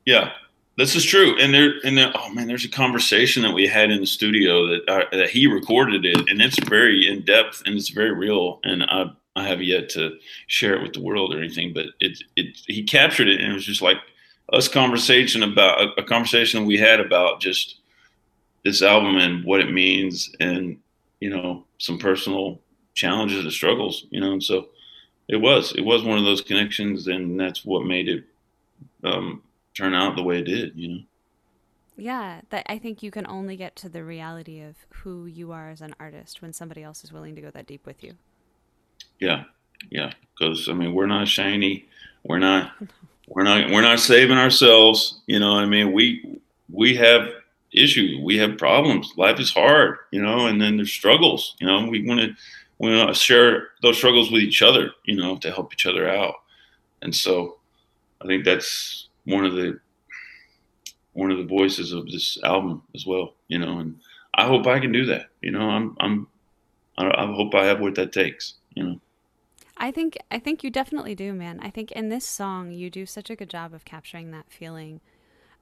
[0.05, 0.33] Yeah,
[0.77, 1.39] this is true.
[1.41, 4.67] And there, and there, oh man, there's a conversation that we had in the studio
[4.69, 8.61] that uh, that he recorded it, and it's very in depth and it's very real.
[8.65, 12.23] And I I have yet to share it with the world or anything, but it
[12.37, 13.99] it he captured it, and it was just like
[14.53, 17.81] us conversation about a, a conversation we had about just
[18.65, 20.79] this album and what it means and
[21.21, 22.61] you know some personal
[22.95, 24.69] challenges and struggles you know and so
[25.29, 28.25] it was it was one of those connections and that's what made it
[29.03, 29.43] um,
[29.77, 31.01] turn out the way it did you know?
[31.97, 35.69] Yeah that i think you can only get to the reality of who you are
[35.71, 38.15] as an artist when somebody else is willing to go that deep with you.
[39.19, 39.45] Yeah
[39.91, 41.87] yeah because i mean we're not shiny
[42.25, 42.73] we're not
[43.29, 47.29] we're not we're not saving ourselves you know i mean we we have
[47.75, 48.21] issue.
[48.23, 49.13] We have problems.
[49.17, 51.55] Life is hard, you know, and then there's struggles.
[51.61, 52.35] You know, we want to
[52.79, 56.09] we want to share those struggles with each other, you know, to help each other
[56.09, 56.35] out.
[57.03, 57.59] And so,
[58.23, 59.79] I think that's one of the
[61.13, 63.79] one of the voices of this album as well, you know.
[63.79, 64.01] And
[64.35, 65.27] I hope I can do that.
[65.41, 66.27] You know, I'm I'm
[66.99, 68.55] I hope I have what that takes.
[68.75, 69.01] You know.
[69.77, 71.61] I think I think you definitely do, man.
[71.61, 75.01] I think in this song you do such a good job of capturing that feeling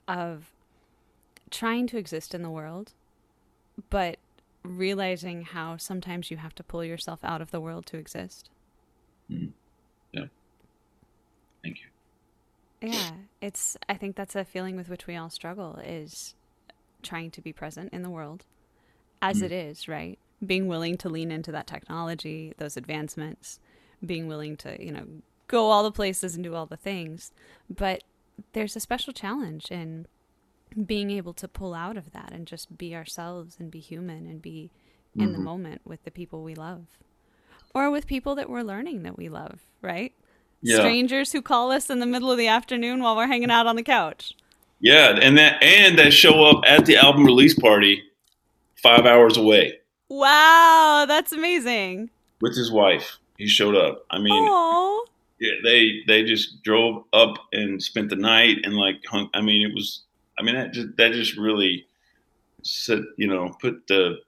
[0.07, 0.51] of
[1.53, 2.93] trying to exist in the world,
[3.91, 4.19] but
[4.65, 8.51] realizing how sometimes you have to pull yourself out of the world to exist.
[9.31, 9.51] Mm.
[10.13, 10.25] Yeah.
[11.63, 12.89] Thank you.
[12.91, 13.11] Yeah,
[13.41, 13.77] it's.
[13.89, 16.35] I think that's a feeling with which we all struggle is
[17.03, 18.45] trying to be present in the world
[19.21, 19.45] as mm.
[19.45, 20.19] it is, right?
[20.45, 23.61] Being willing to lean into that technology, those advancements,
[24.05, 25.07] being willing to, you know,
[25.47, 27.33] go all the places and do all the things.
[27.71, 28.03] But
[28.53, 30.07] there's a special challenge in
[30.87, 34.41] being able to pull out of that and just be ourselves and be human and
[34.41, 34.71] be
[35.15, 35.33] in mm-hmm.
[35.33, 36.87] the moment with the people we love
[37.75, 40.13] or with people that we're learning that we love, right?
[40.61, 40.77] Yeah.
[40.77, 43.77] Strangers who call us in the middle of the afternoon while we're hanging out on
[43.77, 44.35] the couch.
[44.81, 48.03] Yeah, and that and that show up at the album release party
[48.83, 49.79] 5 hours away.
[50.09, 52.11] Wow, that's amazing.
[52.41, 53.19] With his wife.
[53.39, 54.05] He showed up.
[54.11, 55.01] I mean, Aww.
[55.41, 59.69] Yeah, they they just drove up and spent the night and like hung I mean,
[59.69, 60.03] it was
[60.39, 61.87] I mean, that just, that just really
[62.63, 64.19] said, you know, put the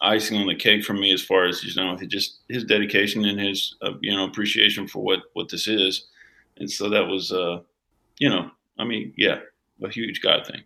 [0.00, 3.40] icing on the cake for me as far as you know, just his dedication and
[3.40, 6.06] his uh, you know appreciation for what what this is,
[6.58, 7.60] and so that was, uh,
[8.18, 9.40] you know, I mean, yeah,
[9.82, 10.62] a huge God thing.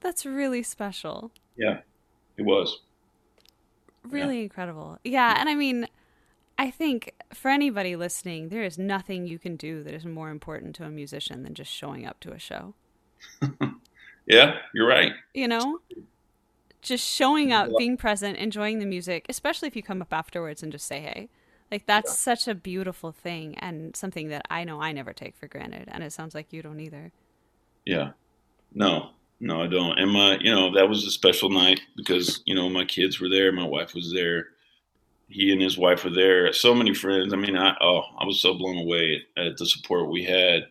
[0.00, 1.30] That's really special.
[1.56, 1.80] Yeah,
[2.36, 2.80] it was.
[4.04, 4.42] Really yeah.
[4.44, 4.98] incredible.
[5.04, 5.88] Yeah, and I mean,
[6.58, 10.76] I think for anybody listening, there is nothing you can do that is more important
[10.76, 12.74] to a musician than just showing up to a show.
[14.26, 15.12] Yeah, you're right.
[15.34, 15.80] You know,
[16.82, 20.72] just showing up, being present, enjoying the music, especially if you come up afterwards and
[20.72, 21.28] just say hey.
[21.70, 22.34] Like that's yeah.
[22.34, 26.04] such a beautiful thing and something that I know I never take for granted and
[26.04, 27.10] it sounds like you don't either.
[27.84, 28.10] Yeah.
[28.72, 29.10] No.
[29.40, 29.98] no, I don't.
[29.98, 33.28] And my, you know, that was a special night because you know my kids were
[33.28, 34.46] there, my wife was there,
[35.28, 36.52] he and his wife were there.
[36.52, 37.32] So many friends.
[37.32, 40.66] I mean, I oh, I was so blown away at the support we had,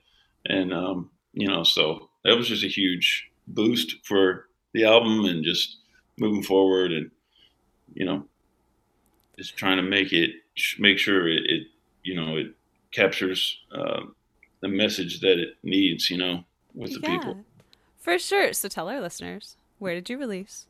[0.46, 5.44] and um, you know, so that was just a huge boost for the album and
[5.44, 5.78] just
[6.18, 7.12] moving forward and
[7.94, 8.26] you know,
[9.38, 10.32] just trying to make it
[10.80, 11.68] make sure it, it
[12.04, 12.48] you know it
[12.92, 14.02] captures uh,
[14.62, 16.10] the message that it needs.
[16.10, 17.38] You know, with the Yeah, people.
[18.00, 18.54] For sure.
[18.54, 20.68] So tell our listeners, where did you release?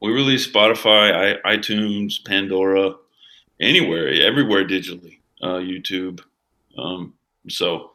[0.00, 2.94] We release Spotify, I, iTunes, Pandora,
[3.60, 6.20] anywhere, everywhere digitally, uh, YouTube.
[6.76, 7.14] Um,
[7.48, 7.92] so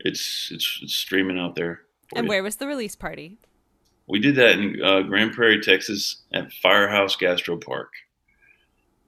[0.00, 1.82] it's, it's it's streaming out there.
[2.14, 2.28] And you.
[2.28, 3.38] where was the release party?
[4.06, 7.92] We did that in uh, Grand Prairie, Texas, at Firehouse Gastro Park.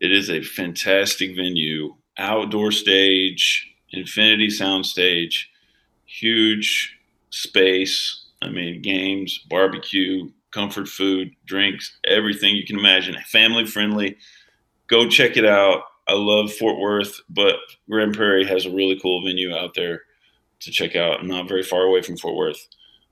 [0.01, 5.51] It is a fantastic venue, outdoor stage, infinity sound stage,
[6.07, 6.99] huge
[7.31, 8.27] space.
[8.43, 13.17] I mean, games, barbecue, comfort food, drinks, everything you can imagine.
[13.27, 14.17] Family friendly.
[14.87, 15.83] Go check it out.
[16.09, 17.57] I love Fort Worth, but
[17.89, 20.03] Grand Prairie has a really cool venue out there
[20.61, 22.67] to check out, not very far away from Fort Worth.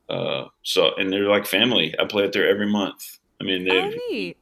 [0.08, 1.94] Uh, so, and they're like family.
[1.98, 3.18] I play it there every month.
[3.40, 4.36] I mean, Oh, they've neat.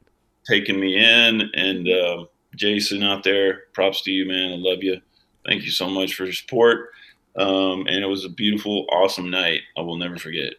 [0.47, 2.25] taken me in, and uh,
[2.55, 4.53] Jason out there, props to you, man.
[4.53, 5.01] I love you.
[5.45, 6.91] Thank you so much for your support.
[7.37, 9.61] Um, and it was a beautiful, awesome night.
[9.77, 10.55] I will never forget.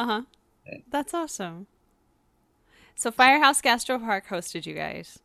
[0.00, 0.22] Uh huh.
[0.90, 1.66] That's awesome.
[2.94, 5.18] So Firehouse Gastro Park hosted you guys.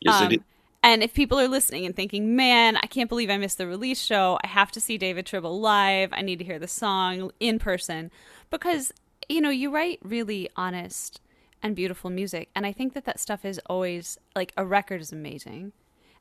[0.00, 0.44] Yes, I Um, did.
[0.82, 4.02] And if people are listening and thinking, man, I can't believe I missed the release
[4.02, 6.10] show, I have to see David Tribble live.
[6.12, 8.10] I need to hear the song in person.
[8.58, 8.92] Because,
[9.28, 11.20] you know, you write really honest
[11.62, 12.50] and beautiful music.
[12.54, 15.72] And I think that that stuff is always like a record is amazing.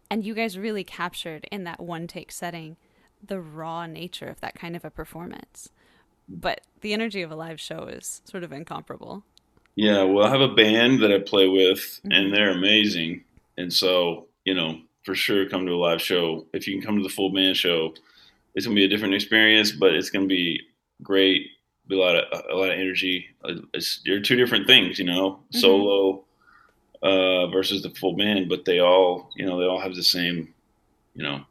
[0.10, 2.78] And you guys really captured in that one take setting
[3.26, 5.69] the raw nature of that kind of a performance.
[6.28, 9.24] But the energy of a live show is sort of incomparable.
[9.76, 12.34] Yeah, well, I have a band that I play with, and mm-hmm.
[12.34, 13.24] they're amazing.
[13.58, 16.46] And so, you know, for sure, come to a live show.
[16.54, 17.93] If you can come to the full band show,
[18.56, 20.62] it's gonna be a different experience, but it's gonna be
[21.02, 21.48] great.
[21.88, 23.28] Be a lot of a lot of energy.
[23.74, 25.60] It's, they're two different things, you know, Mhm.
[25.60, 26.24] solo
[27.02, 30.54] uh, versus the full band, but they all, you know, they all have the same,
[31.15, 31.43] you know,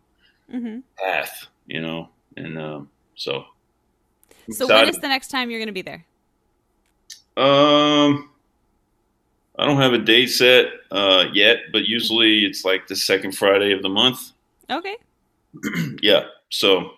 [0.51, 3.45] hmm path, you know, and um, so.
[4.47, 6.05] I'm So, when is the next time you're going to be there?
[7.37, 8.31] Um,
[9.59, 13.73] I don't have a date set uh, yet, but usually it's like the second Friday
[13.73, 14.33] of the month.
[14.71, 14.97] Okay.
[16.03, 16.93] yeah, so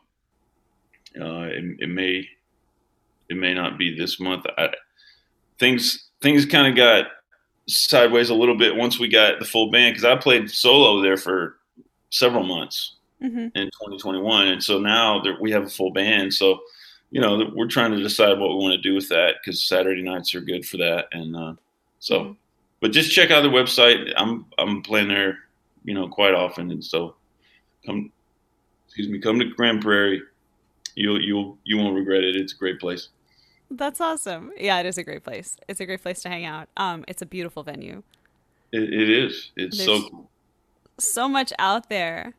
[1.20, 2.28] uh, it, it may
[3.34, 4.44] it may not be this month.
[4.56, 4.70] I,
[5.58, 7.06] things things kind of got
[7.66, 11.16] sideways a little bit once we got the full band because I played solo there
[11.16, 11.56] for
[12.10, 16.60] several months hmm in 2021, and so now that we have a full band, so
[17.10, 20.02] you know we're trying to decide what we want to do with that because Saturday
[20.02, 21.54] nights are good for that, and uh,
[22.00, 22.20] so.
[22.20, 22.36] Mhm.
[22.80, 24.12] But just check out the website.
[24.14, 25.38] I'm I'm playing there,
[25.84, 27.14] you know, quite often, and so
[27.86, 28.12] come,
[28.86, 30.20] excuse me, come to Grand Prairie.
[30.94, 32.36] You'll you'll you won't regret it.
[32.36, 33.08] It's a great place.
[33.70, 34.52] That's awesome.
[34.58, 35.56] Yeah, it is a great place.
[35.68, 36.68] It's a great place to hang out.
[36.76, 38.02] Um, it's a beautiful venue.
[38.72, 39.50] It, it is.
[39.56, 40.30] It's There's- so cool.
[40.98, 42.34] So much out there.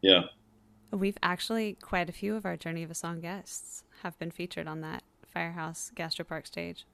[0.00, 0.22] Yeah.
[0.90, 4.66] We've actually quite a few of our Journey of a Song guests have been featured
[4.66, 6.86] on that Firehouse Gastropark stage.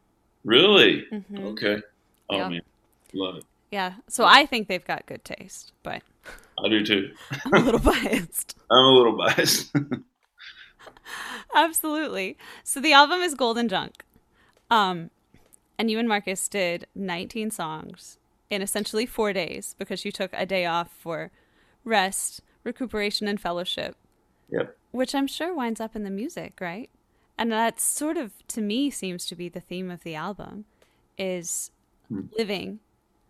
[0.45, 1.05] Really?
[1.13, 1.45] Mhm.
[1.53, 1.83] Okay.
[2.31, 2.49] Oh Yeah.
[2.49, 2.61] man,
[3.13, 3.45] love it.
[3.71, 6.03] Yeah, so I think they've got good taste, but
[6.59, 7.13] I do too.
[7.47, 8.57] I'm a little biased.
[8.71, 9.73] I'm a little biased.
[11.55, 12.37] Absolutely.
[12.65, 14.05] So the album is Golden Junk.
[14.71, 15.11] Um,
[15.79, 18.19] and you and Marcus did 19 songs
[18.51, 21.31] in essentially four days because you took a day off for
[21.85, 23.97] rest, recuperation, and fellowship,
[24.51, 24.77] yep.
[24.91, 26.91] which I'm sure winds up in the music, right?
[27.39, 30.67] And that sort of, to me, seems to be the theme of the album
[31.17, 31.71] is
[32.11, 32.23] Hmm.
[32.37, 32.81] living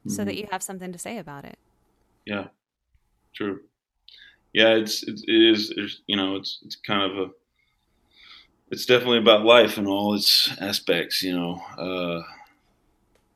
[0.06, 1.58] so that you have something to say about it.
[2.24, 2.46] Yeah.
[3.34, 3.60] True.
[4.54, 6.00] Yeah, it's it, it is.
[6.06, 7.30] You know, it's it's kind of a.
[8.70, 11.22] It's definitely about life and all its aspects.
[11.22, 12.22] You know, uh,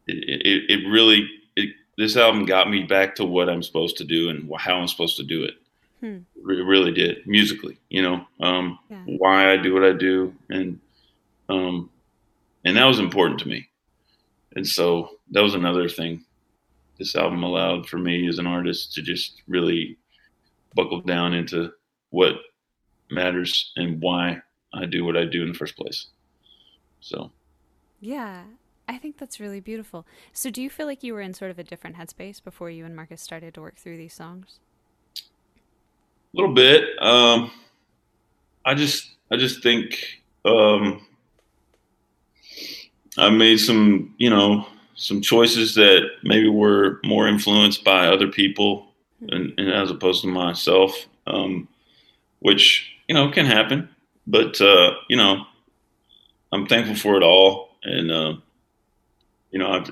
[0.06, 4.04] it, it it really it, this album got me back to what I'm supposed to
[4.04, 5.54] do and how I'm supposed to do it.
[6.00, 6.18] Hmm.
[6.36, 7.78] It really did musically.
[7.88, 9.02] You know, um, Yeah.
[9.06, 10.78] why I do what I do, and
[11.48, 11.90] um,
[12.64, 13.68] and that was important to me.
[14.56, 16.24] And so that was another thing
[16.98, 19.96] this album allowed for me as an artist to just really
[20.76, 21.72] buckle down into
[22.10, 22.34] what
[23.10, 24.40] matters and why
[24.74, 26.06] I do what I do in the first place.
[27.00, 27.30] So
[28.00, 28.44] Yeah,
[28.88, 30.06] I think that's really beautiful.
[30.32, 32.84] So, do you feel like you were in sort of a different headspace before you
[32.84, 34.58] and Marcus started to work through these songs?
[36.34, 36.84] a little bit.
[37.00, 37.50] Um,
[38.64, 41.06] I just I just think um,
[43.16, 44.66] I made some, you know,
[44.96, 48.88] some choices that maybe were more influenced by other people
[49.28, 51.68] and, and as opposed to myself, um,
[52.40, 53.88] which you know can happen.
[54.26, 55.44] But uh, you know,
[56.52, 58.34] I'm thankful for it all, and uh,
[59.50, 59.90] you know, I've,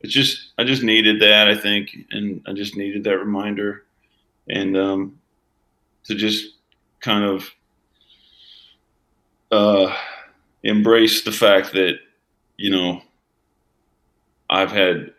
[0.00, 3.84] it's just I just needed that, I think, and I just needed that reminder,
[4.48, 5.18] and um,
[6.04, 6.54] to just
[7.00, 7.50] kind of
[9.50, 9.96] uh,
[10.62, 11.98] embrace the fact that
[12.56, 13.00] you know
[14.50, 15.12] I've had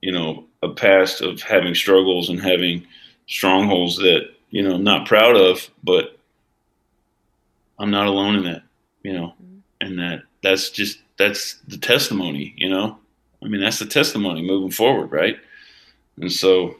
[0.00, 2.86] you know a past of having struggles and having
[3.26, 6.19] strongholds that you know not proud of, but
[7.80, 8.62] I'm not alone in that,
[9.02, 9.58] you know, mm-hmm.
[9.80, 12.98] and that that's just that's the testimony, you know.
[13.42, 15.36] I mean, that's the testimony moving forward, right?
[16.20, 16.76] And so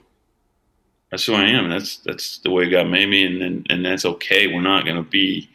[1.11, 1.70] that's who I am.
[1.70, 4.46] That's that's the way God made me, and and, and that's okay.
[4.46, 5.48] We're not going to be,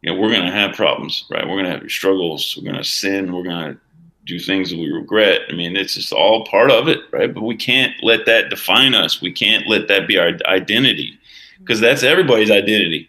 [0.00, 1.46] you know, we're going to have problems, right?
[1.46, 2.56] We're going to have struggles.
[2.56, 3.32] We're going to sin.
[3.32, 3.80] We're going to
[4.24, 5.42] do things that we regret.
[5.48, 7.32] I mean, it's just all part of it, right?
[7.32, 9.20] But we can't let that define us.
[9.20, 11.18] We can't let that be our identity
[11.58, 13.08] because that's everybody's identity.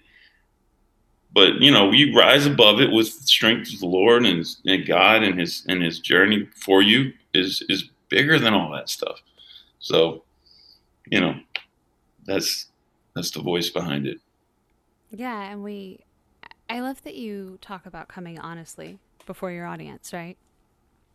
[1.37, 5.21] But you know, we rise above it with strength of the Lord and, and God
[5.21, 9.21] and His and His journey for you is is bigger than all that stuff.
[9.77, 10.23] So,
[11.05, 11.35] you know,
[12.25, 12.71] that's
[13.13, 14.17] that's the voice behind it.
[15.11, 15.99] Yeah, and we
[16.71, 20.37] I love that you talk about coming honestly before your audience, right?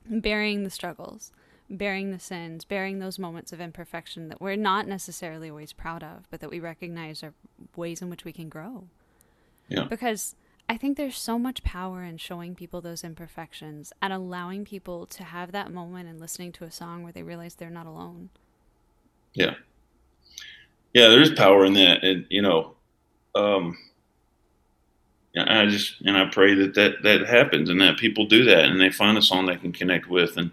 [0.08, 1.32] bearing the struggles,
[1.68, 6.28] bearing the sins, bearing those moments of imperfection that we're not necessarily always proud of,
[6.30, 7.34] but that we recognize are
[7.74, 8.84] ways in which we can grow.
[9.68, 9.84] Yeah.
[9.84, 10.36] Because
[10.68, 15.24] I think there's so much power in showing people those imperfections and allowing people to
[15.24, 18.30] have that moment and listening to a song where they realize they're not alone.
[19.34, 19.54] Yeah.
[20.94, 22.04] Yeah, there's power in that.
[22.04, 22.74] And, you know,
[23.34, 23.76] um,
[25.36, 28.80] I just and I pray that that that happens and that people do that and
[28.80, 30.50] they find a song they can connect with and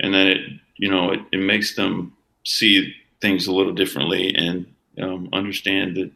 [0.00, 4.66] and that it you know it, it makes them see things a little differently and
[5.00, 6.10] um, understand that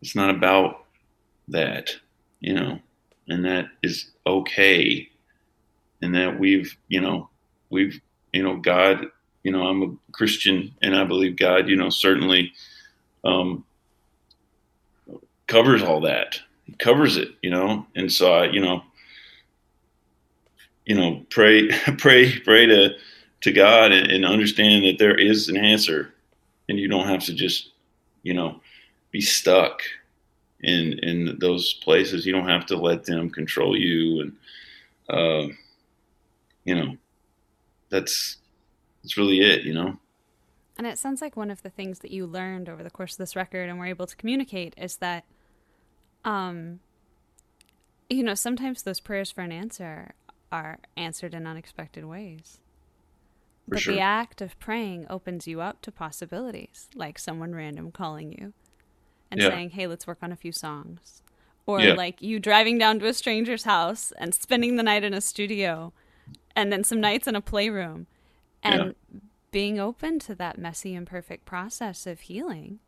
[0.00, 0.81] it's not about
[1.48, 1.96] that
[2.40, 2.78] you know
[3.28, 5.08] and that is okay.
[6.00, 7.28] And that we've you know
[7.70, 8.00] we've
[8.32, 9.06] you know God
[9.44, 12.52] you know I'm a Christian and I believe God you know certainly
[13.24, 13.64] um,
[15.46, 16.40] covers all that.
[16.64, 17.86] He covers it, you know.
[17.94, 18.82] And so I, you know,
[20.86, 21.68] you know, pray,
[21.98, 22.96] pray, pray to
[23.42, 26.12] to God and, and understand that there is an answer,
[26.68, 27.70] and you don't have to just,
[28.22, 28.60] you know,
[29.10, 29.82] be stuck
[30.62, 32.26] in in those places.
[32.26, 34.36] You don't have to let them control you, and
[35.08, 35.52] uh,
[36.64, 36.96] you know,
[37.90, 38.38] that's
[39.02, 39.98] that's really it, you know.
[40.78, 43.18] And it sounds like one of the things that you learned over the course of
[43.18, 45.24] this record and were able to communicate is that
[46.24, 46.80] um
[48.08, 50.14] you know sometimes those prayers for an answer
[50.50, 52.60] are answered in unexpected ways
[53.64, 53.94] for but sure.
[53.94, 58.52] the act of praying opens you up to possibilities like someone random calling you
[59.32, 59.48] and yeah.
[59.48, 61.22] saying hey let's work on a few songs
[61.66, 61.94] or yeah.
[61.94, 65.92] like you driving down to a stranger's house and spending the night in a studio
[66.54, 68.06] and then some nights in a playroom
[68.62, 69.20] and yeah.
[69.50, 72.78] being open to that messy imperfect process of healing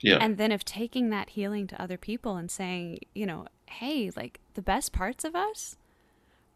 [0.00, 0.18] yeah.
[0.20, 4.40] And then of taking that healing to other people and saying, you know, hey, like
[4.54, 5.76] the best parts of us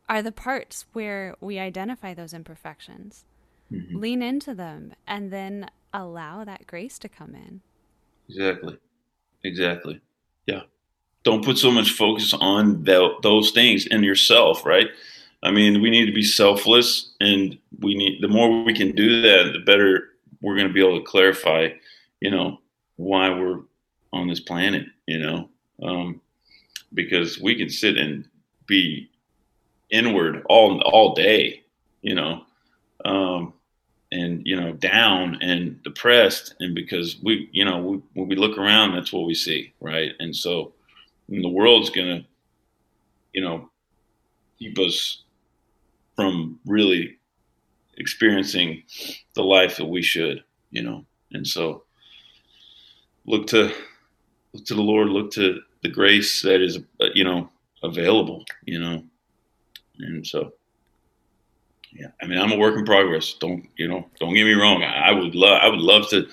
[0.09, 3.25] are the parts where we identify those imperfections,
[3.71, 3.99] mm-hmm.
[3.99, 7.61] lean into them, and then allow that grace to come in.
[8.29, 8.79] Exactly.
[9.45, 10.01] Exactly.
[10.47, 10.63] Yeah.
[11.25, 14.89] Don't put so much focus on th- those things and yourself, right?
[15.43, 19.23] I mean, we need to be selfless, and we need the more we can do
[19.23, 21.69] that, the better we're going to be able to clarify,
[22.21, 22.61] you know,
[22.97, 23.61] why we're
[24.13, 25.49] on this planet, you know,
[25.83, 26.21] um,
[26.95, 28.29] because we can sit and
[28.67, 29.11] be
[29.91, 31.63] inward all all day,
[32.03, 32.45] you know,
[33.05, 33.53] um,
[34.13, 38.59] and you know down and depressed, and because we, you know, we, when we look
[38.59, 40.13] around, that's what we see, right?
[40.21, 40.75] And so
[41.29, 42.25] and the world's gonna,
[43.33, 43.71] you know,
[44.59, 45.23] keep us
[46.15, 47.17] from really
[47.97, 48.83] experiencing
[49.35, 51.85] the life that we should, you know, and so
[53.25, 53.73] look to
[54.53, 57.49] look to the Lord, look to the grace that is uh, you know
[57.83, 59.03] available, you know,
[59.99, 60.53] and so
[61.93, 63.35] yeah, I mean I'm a work in progress.
[63.35, 64.07] Don't you know?
[64.19, 64.83] Don't get me wrong.
[64.83, 66.27] I, I would love I would love to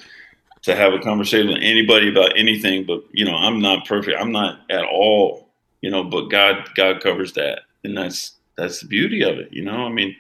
[0.62, 4.18] to have a conversation with anybody about anything, but you know I'm not perfect.
[4.20, 5.50] I'm not at all,
[5.82, 6.04] you know.
[6.04, 9.50] But God God covers that, and that's that's the beauty of it.
[9.52, 10.16] You know, I mean,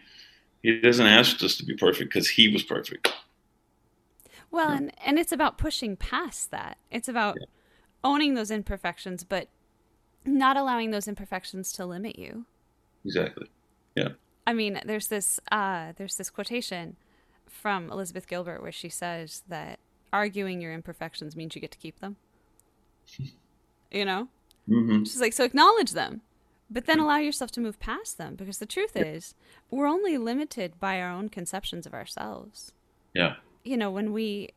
[0.62, 3.14] He doesn't ask us to be perfect because He was perfect.
[4.52, 4.78] Well, yeah.
[4.78, 6.78] and and it's about pushing past that.
[6.92, 7.46] It's about yeah.
[8.04, 9.48] owning those imperfections, but
[10.26, 12.46] not allowing those imperfections to limit you.
[13.06, 13.48] Exactly.
[13.96, 14.10] Yeah.
[14.50, 16.96] I mean, there's this uh, there's this quotation
[17.48, 19.78] from Elizabeth Gilbert where she says that
[20.12, 22.18] arguing your imperfections means you get to keep them.
[23.92, 24.28] You know,
[24.68, 26.22] hmm she's like, so acknowledge them,
[26.70, 29.34] but then allow yourself to move past them because the truth is,
[29.72, 32.72] we're only limited by our own conceptions of ourselves.
[33.16, 33.38] Yeah.
[33.64, 34.50] You know, when we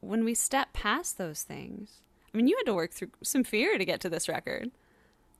[0.00, 2.00] when we step past those things.
[2.32, 4.70] I mean, you had to work through some fear to get to this record.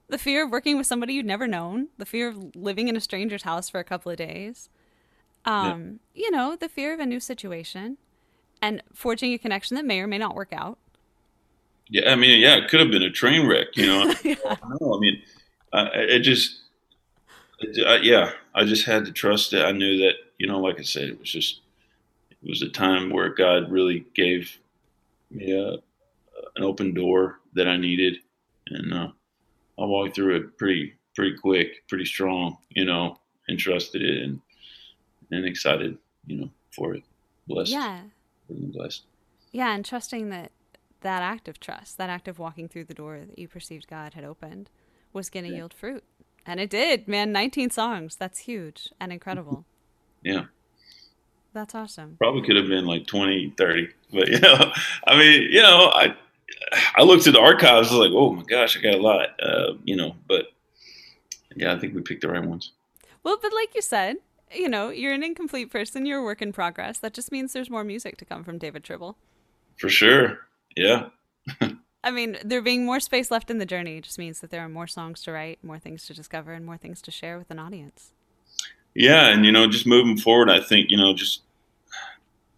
[0.08, 3.00] The fear of working with somebody you'd never known, the fear of living in a
[3.00, 4.70] stranger's house for a couple of days.
[5.44, 7.98] Um, you know, the fear of a new situation
[8.60, 10.78] and forging a connection that may or may not work out.
[11.88, 14.14] Yeah, I mean, yeah, it could have been a train wreck, you know.
[14.24, 14.56] Yeah.
[14.80, 15.22] No, I mean,
[15.72, 16.60] uh, it just,
[17.60, 19.64] it, I, yeah, I just had to trust it.
[19.64, 21.60] I knew that, you know, like I said, it was just,
[22.42, 24.58] it was a time where God really gave
[25.30, 25.78] me a,
[26.56, 28.18] an open door that I needed,
[28.68, 29.08] and uh,
[29.80, 33.18] I walked through it pretty, pretty quick, pretty strong, you know,
[33.48, 34.40] and trusted it, and
[35.30, 37.02] and excited, you know, for it.
[37.46, 38.00] Blessed, Yeah.
[38.48, 39.04] blessed.
[39.52, 40.52] Yeah, and trusting that
[41.00, 44.14] that act of trust, that act of walking through the door that you perceived God
[44.14, 44.68] had opened,
[45.12, 46.02] was going to yield fruit.
[46.44, 47.30] And it did, man.
[47.30, 48.16] 19 songs.
[48.16, 49.64] That's huge and incredible.
[50.24, 50.46] Yeah.
[51.52, 52.16] That's awesome.
[52.18, 54.72] probably could have been like 20 30 but you know
[55.06, 56.14] i mean you know i
[56.96, 59.28] i looked at the archives I was like oh my gosh i got a lot
[59.42, 60.46] uh, you know but
[61.56, 62.72] yeah i think we picked the right ones
[63.24, 64.16] Well, but like you said,
[64.54, 66.06] you know, you're an incomplete person.
[66.06, 66.98] You're a work in progress.
[67.00, 69.16] That just means there's more music to come from David Tribble.
[69.76, 70.38] for sure
[70.76, 71.08] yeah
[72.04, 74.68] I mean, there being more space left in the journey just means that there are
[74.68, 77.58] more songs to write, more things to discover, and more things to share with an
[77.58, 78.12] audience.
[78.94, 81.42] yeah and you know just moving forward i think you know just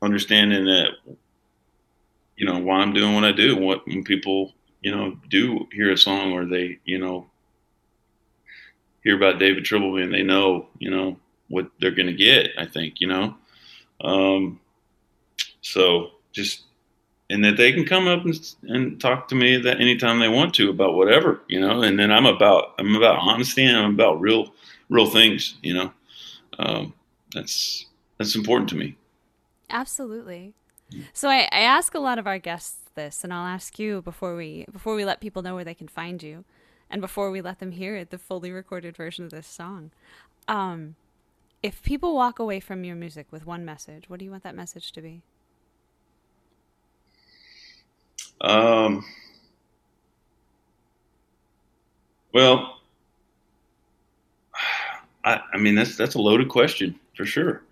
[0.03, 0.91] understanding that
[2.41, 5.93] you know why i'm doing what i do what when people you know do hear
[5.93, 7.27] a song or they you know
[9.05, 11.17] hear about david tribble and they know you know
[11.49, 13.37] what they're going to get i think you know
[14.03, 14.59] um
[15.61, 16.63] so just
[17.29, 20.55] and that they can come up and, and talk to me that anytime they want
[20.55, 24.21] to about whatever you know and then i'm about i'm about honesty and i'm about
[24.21, 24.53] real
[24.89, 25.93] real things you know
[26.61, 26.95] um,
[27.33, 27.87] that's
[28.19, 28.97] that's important to me.
[29.71, 30.55] Absolutely.
[31.13, 34.37] So I, I ask a lot of our guests this, and I'll ask you before
[34.37, 36.45] we before we let people know where they can find you,
[36.91, 39.91] and before we let them hear the fully recorded version of this song.
[40.49, 40.97] Um,
[41.63, 44.55] if people walk away from your music with one message, what do you want that
[44.55, 45.23] message to be?
[48.41, 49.05] Um,
[52.33, 52.79] well,
[55.25, 57.63] I, I mean that's that's a loaded question for sure.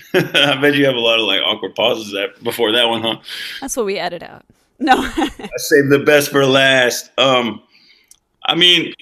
[0.14, 3.18] I bet you have a lot of like awkward pauses that before that one, huh?
[3.60, 4.44] That's what we edit out.
[4.78, 4.94] No.
[5.16, 7.10] I saved the best for last.
[7.18, 7.62] Um,
[8.44, 8.94] I mean,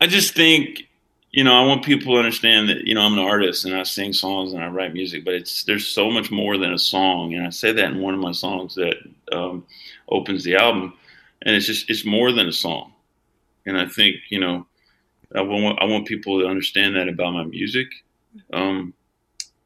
[0.00, 0.88] I just think,
[1.30, 3.82] you know, I want people to understand that, you know, I'm an artist and I
[3.82, 7.34] sing songs and I write music, but it's there's so much more than a song,
[7.34, 8.96] and I say that in one of my songs that
[9.30, 9.64] um,
[10.08, 10.94] opens the album,
[11.42, 12.92] and it's just it's more than a song,
[13.66, 14.66] and I think, you know,
[15.34, 17.88] I want I want people to understand that about my music,
[18.52, 18.92] um,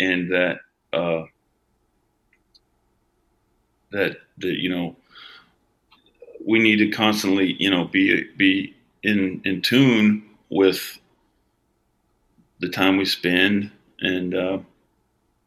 [0.00, 0.58] and that
[0.92, 1.24] uh,
[3.90, 4.96] that that you know
[6.44, 10.98] we need to constantly, you know, be be in in tune with
[12.60, 13.70] the time we spend,
[14.00, 14.58] and uh,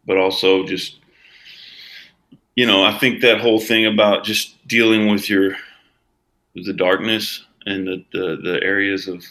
[0.05, 0.99] but also just,
[2.55, 5.55] you know, I think that whole thing about just dealing with your
[6.55, 9.23] with the darkness and the, the the areas of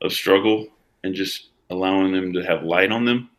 [0.00, 0.68] of struggle,
[1.04, 3.30] and just allowing them to have light on them.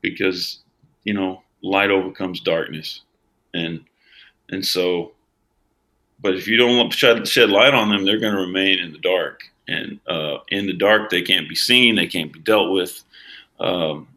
[0.00, 0.60] Because
[1.04, 3.02] you know, light overcomes darkness,
[3.54, 3.84] and
[4.50, 5.12] and so
[6.20, 8.98] but if you don't shed, shed light on them, they're going to remain in the
[8.98, 9.42] dark.
[9.68, 13.04] And uh, in the dark, they can't be seen, they can't be dealt with.
[13.60, 14.08] Um,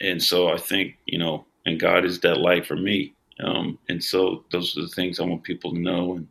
[0.00, 3.14] and so I think, you know, and God is that light for me.
[3.40, 6.28] Um, and so those are the things I want people to know and,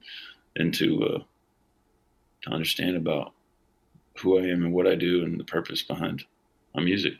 [0.55, 1.23] and to, uh,
[2.43, 3.33] to understand about
[4.17, 6.23] who I am and what I do and the purpose behind
[6.73, 7.13] my music.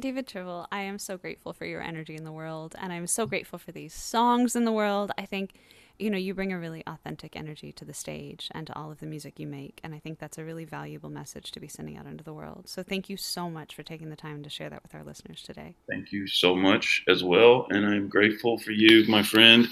[0.00, 3.26] David Tribble, I am so grateful for your energy in the world, and I'm so
[3.26, 5.12] grateful for these songs in the world.
[5.16, 5.54] I think,
[6.00, 8.98] you know, you bring a really authentic energy to the stage and to all of
[8.98, 11.96] the music you make, and I think that's a really valuable message to be sending
[11.96, 12.68] out into the world.
[12.68, 15.42] So thank you so much for taking the time to share that with our listeners
[15.42, 15.76] today.
[15.88, 17.68] Thank you so much as well.
[17.70, 19.68] And I'm grateful for you, my friend.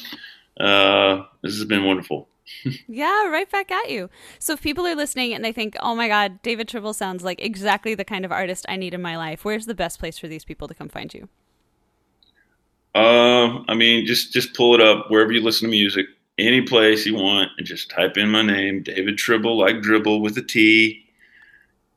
[0.56, 2.28] Uh, this has been wonderful.
[2.88, 4.10] Yeah, right back at you.
[4.38, 7.40] So if people are listening and they think, "Oh my God, David Tribble sounds like
[7.40, 10.28] exactly the kind of artist I need in my life," where's the best place for
[10.28, 11.28] these people to come find you?
[12.94, 16.06] Uh, I mean, just just pull it up wherever you listen to music,
[16.38, 20.36] any place you want, and just type in my name, David Tribble, like dribble with
[20.36, 21.04] a T,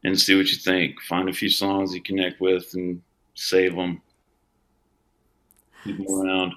[0.03, 1.01] and see what you think.
[1.01, 3.01] Find a few songs you connect with and
[3.33, 4.01] save them.
[5.83, 6.53] Keep them around.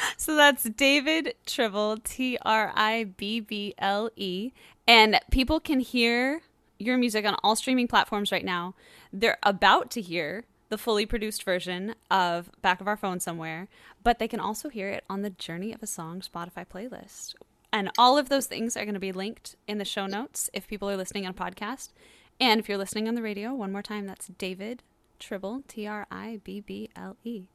[0.16, 4.52] so that's David Tribble, T R I B B L E.
[4.86, 6.42] And people can hear
[6.78, 8.74] your music on all streaming platforms right now.
[9.12, 13.68] They're about to hear the fully produced version of Back of Our Phone Somewhere,
[14.02, 17.34] but they can also hear it on the Journey of a Song Spotify playlist.
[17.72, 20.66] And all of those things are going to be linked in the show notes if
[20.66, 21.90] people are listening on podcast.
[22.40, 24.82] And if you're listening on the radio, one more time, that's David
[25.18, 27.46] Tribble, T R I B B L E.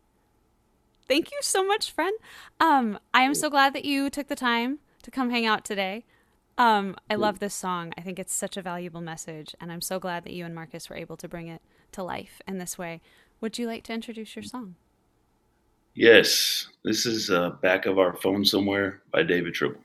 [1.07, 2.17] Thank you so much, friend.
[2.59, 6.03] Um, I am so glad that you took the time to come hang out today.
[6.57, 7.93] Um, I love this song.
[7.97, 10.89] I think it's such a valuable message, and I'm so glad that you and Marcus
[10.89, 13.01] were able to bring it to life in this way.
[13.41, 14.75] Would you like to introduce your song?
[15.93, 19.84] Yes, this is uh, Back of Our Phone Somewhere by David Tribble.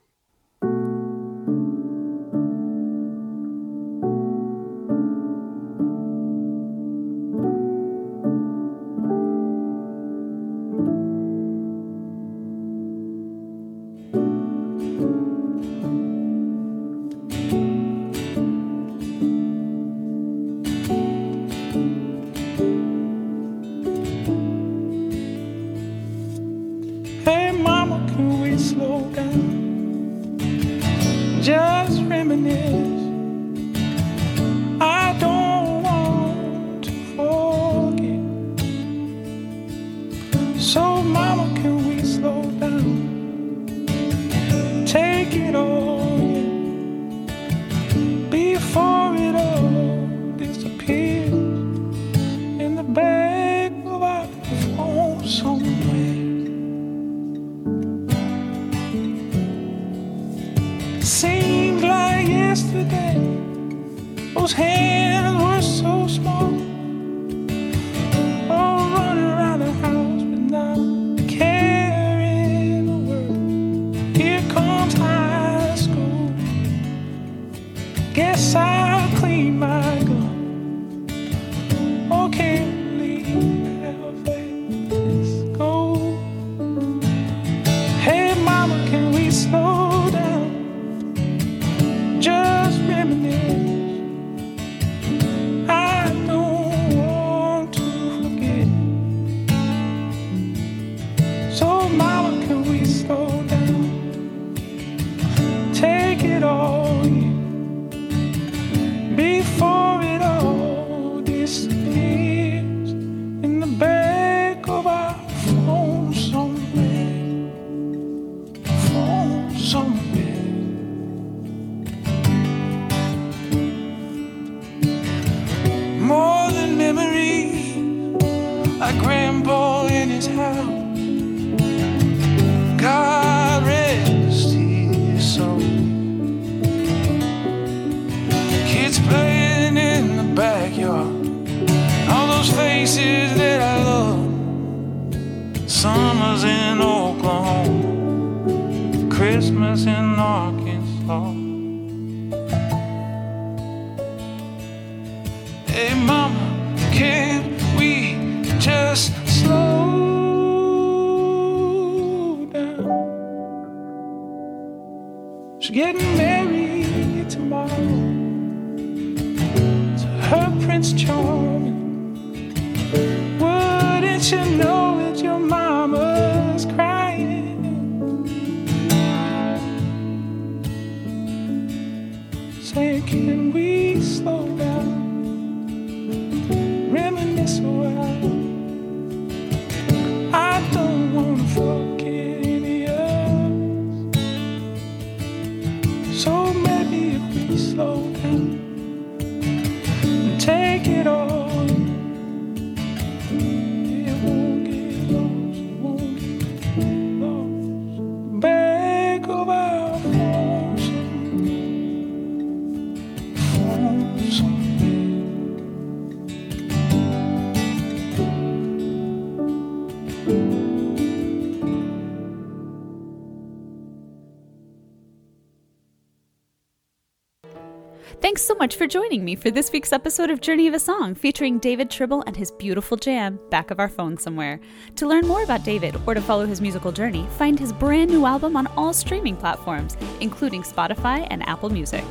[228.71, 231.91] Much for joining me for this week's episode of Journey of a Song featuring David
[231.91, 234.61] Tribble and his beautiful jam, Back of Our Phone Somewhere.
[234.95, 238.27] To learn more about David or to follow his musical journey, find his brand new
[238.27, 242.05] album on all streaming platforms, including Spotify and Apple Music.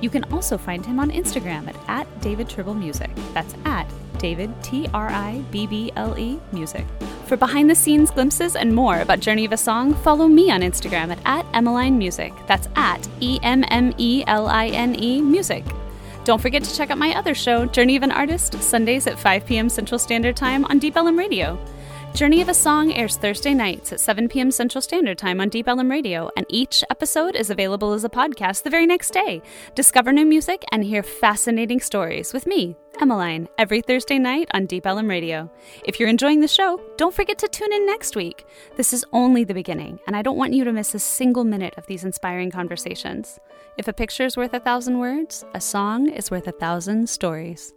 [0.00, 3.10] You can also find him on Instagram at, at David Tribble Music.
[3.32, 3.88] That's at
[4.18, 6.86] David T R I B B L E Music.
[7.26, 10.62] For behind the scenes glimpses and more about Journey of a Song, follow me on
[10.62, 12.32] Instagram at, at Emmeline Music.
[12.48, 15.64] That's at E M M E L I N E Music.
[16.24, 19.46] Don't forget to check out my other show, Journey of an Artist, Sundays at 5
[19.46, 19.70] p.m.
[19.70, 21.58] Central Standard Time on Deep Ellum Radio.
[22.12, 24.50] Journey of a Song airs Thursday nights at 7 p.m.
[24.50, 28.64] Central Standard Time on Deep Ellum Radio, and each episode is available as a podcast
[28.64, 29.40] the very next day.
[29.74, 34.86] Discover new music and hear fascinating stories with me, Emmeline, every Thursday night on Deep
[34.86, 35.50] Ellum Radio.
[35.84, 38.44] If you're enjoying the show, don't forget to tune in next week.
[38.76, 41.74] This is only the beginning, and I don't want you to miss a single minute
[41.78, 43.38] of these inspiring conversations.
[43.80, 47.72] If a picture is worth a thousand words, a song is worth a thousand stories.